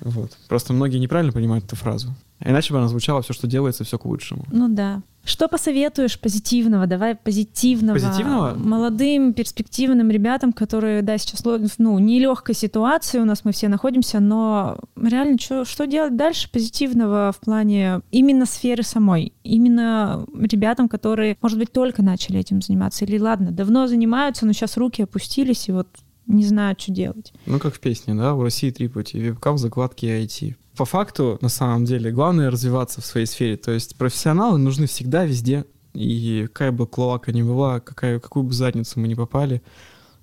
[0.00, 0.32] Вот.
[0.48, 2.14] Просто многие неправильно понимают эту фразу.
[2.42, 4.46] Иначе бы она звучала все, что делается, все к лучшему.
[4.50, 5.02] Ну да.
[5.24, 6.86] Что посоветуешь позитивного?
[6.86, 7.94] Давай позитивного.
[7.98, 8.54] Позитивного?
[8.54, 11.44] Молодым, перспективным ребятам, которые, да, сейчас
[11.78, 17.32] ну, нелегкой ситуации у нас мы все находимся, но реально что, что делать дальше позитивного
[17.32, 19.32] в плане именно сферы самой?
[19.44, 23.04] Именно ребятам, которые, может быть, только начали этим заниматься.
[23.04, 25.88] Или ладно, давно занимаются, но сейчас руки опустились и вот
[26.26, 27.32] не знают, что делать.
[27.46, 29.18] Ну, как в песне, да, у России три пути.
[29.18, 30.54] Вебкам, закладки и IT.
[30.76, 33.56] По факту, на самом деле, главное развиваться в своей сфере.
[33.56, 35.64] То есть профессионалы нужны всегда, везде.
[35.92, 39.60] И какая бы клоака ни была, какая, какую бы задницу мы ни попали,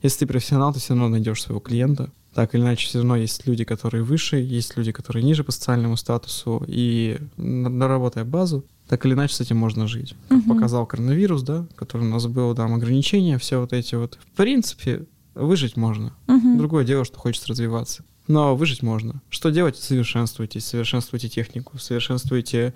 [0.01, 2.11] если ты профессионал, ты все равно найдешь своего клиента.
[2.33, 5.97] Так или иначе, все равно есть люди, которые выше, есть люди, которые ниже по социальному
[5.97, 6.63] статусу.
[6.67, 10.15] И на- наработая базу, так или иначе с этим можно жить.
[10.29, 10.55] Как Мгм.
[10.55, 14.17] показал коронавирус, да, который у нас был, там, ограничения, все вот эти вот.
[14.33, 16.13] В принципе, выжить можно.
[16.27, 16.57] Мгм.
[16.59, 18.03] Другое дело, что хочется развиваться.
[18.27, 19.21] Но выжить можно.
[19.29, 19.77] Что делать?
[19.77, 20.59] Совершенствуйте.
[20.59, 22.73] Совершенствуйте технику, совершенствуйте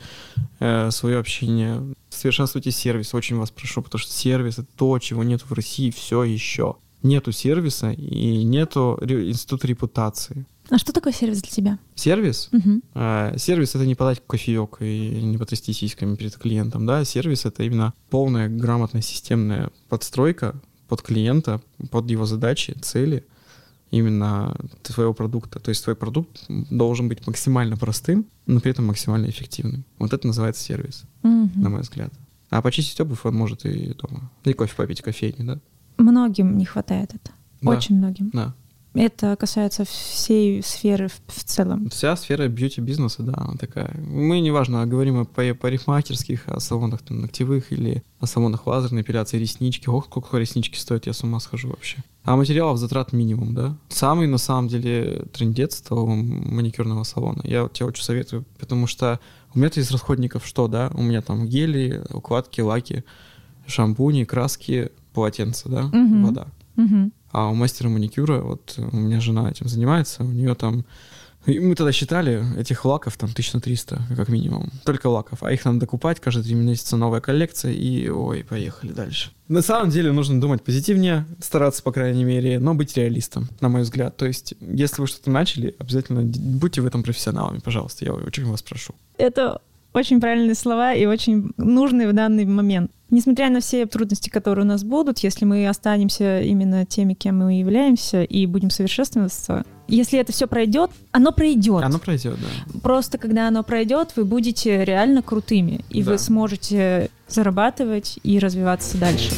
[0.59, 3.13] э, свое общение, совершенствуйте сервис.
[3.13, 6.75] Очень вас прошу, потому что сервис— это то, чего нет в России все еще.
[7.03, 10.45] Нету сервиса и нету института репутации.
[10.69, 11.79] А что такое сервис для тебя?
[11.95, 12.81] Сервис Мгм.
[12.93, 17.63] Э, Сервис— это не подать кофеек и не потрясти сиськами перед клиентом, да, сервис— это
[17.63, 23.25] именно полная грамотная системная подстройка под клиента, под его задачи, цели
[23.91, 25.59] именно твоего продукта.
[25.59, 29.83] То есть твой продукт должен быть максимально простым, но при этом максимально эффективным.
[29.99, 31.51] Вот это называется сервис, Мгм.
[31.61, 32.11] на мой взгляд.
[32.49, 34.31] А почистить обувь он может и дома.
[34.43, 35.59] И кофе попить в кофейне, да?
[35.97, 37.31] Многим не хватает это.
[37.61, 37.71] Да.
[37.71, 38.29] Очень многим.
[38.33, 38.55] Да.
[38.93, 41.89] Это касается всей сферы в, целом.
[41.89, 43.95] Вся сфера бьюти-бизнеса, да, она такая.
[44.05, 49.37] Мы, неважно, говорим о пари- парикмахерских, о салонах там, ногтевых или о салонах лазерной эпиляции,
[49.37, 49.87] реснички.
[49.87, 52.03] Ох, сколько реснички стоят, я с ума схожу вообще.
[52.25, 53.77] А материалов затрат минимум, да.
[53.87, 57.41] Самый, на самом деле, трендец того маникюрного салона.
[57.45, 59.19] Я тебе очень советую, потому что
[59.55, 60.91] у меня-то из расходников что, да?
[60.93, 63.05] У меня там гели, укладки, лаки,
[63.67, 66.25] шампуни, краски, полотенца, да, Мгм.
[66.25, 66.47] вода.
[66.75, 67.11] Мгм.
[67.31, 70.85] А у мастера маникюра, вот у меня жена этим занимается, у нее там...
[71.45, 74.69] и Мы тогда считали, этих лаков там 1300, как минимум.
[74.85, 75.43] Только лаков.
[75.43, 79.31] А их надо докупать, каждые три месяца новая коллекция, и ой, поехали дальше.
[79.47, 83.81] На самом деле нужно думать позитивнее, стараться, по крайней мере, но быть реалистом, на мой
[83.81, 84.17] взгляд.
[84.17, 88.61] То есть, если вы что-то начали, обязательно будьте в этом профессионалами, пожалуйста, я очень вас
[88.61, 88.93] прошу.
[89.17, 89.61] Это
[89.93, 92.91] очень правильные слова и очень нужные в данный момент.
[93.09, 97.59] Несмотря на все трудности, которые у нас будут, если мы останемся именно теми, кем мы
[97.59, 101.83] являемся, и будем совершенствоваться, если это все пройдет, оно пройдет.
[101.83, 102.79] Оно пройдет, да.
[102.79, 106.11] Просто когда оно пройдет, вы будете реально крутыми, и Да.
[106.11, 109.31] вы сможете зарабатывать и развиваться дальше.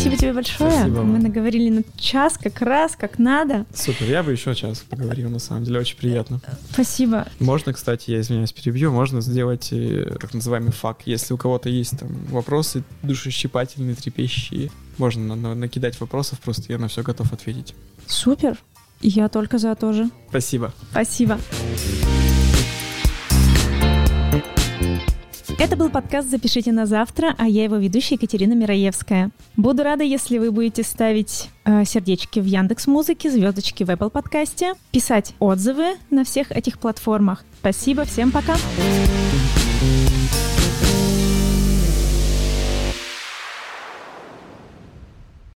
[0.00, 0.70] Спасибо тебе большое.
[0.70, 1.12] Спасибо вам.
[1.12, 3.66] Мы наговорили на час как раз, как надо.
[3.74, 6.40] Супер, я бы еще час поговорил, на самом деле, очень приятно.
[6.72, 7.26] Спасибо.
[7.38, 11.02] Можно, кстати, я извиняюсь, перебью, можно сделать э, так называемый фак.
[11.04, 16.78] Если у кого-то есть там вопросы душещипательные, трепещущие, можно на- на- накидать вопросов, просто я
[16.78, 17.74] на все готов ответить.
[18.06, 18.56] Супер.
[19.02, 20.10] Я только за тоже.
[20.28, 20.72] Спасибо.
[20.90, 21.38] Спасибо.
[25.60, 29.30] Это был подкаст «Запишите на завтра», а я его ведущая Екатерина Мираевская.
[29.58, 34.72] Буду рада, если вы будете ставить э, сердечки в Яндекс Музыке, звездочки в Apple подкасте,
[34.90, 37.44] писать отзывы на всех этих платформах.
[37.60, 38.54] Спасибо, всем пока!
[38.54, 39.29] Thank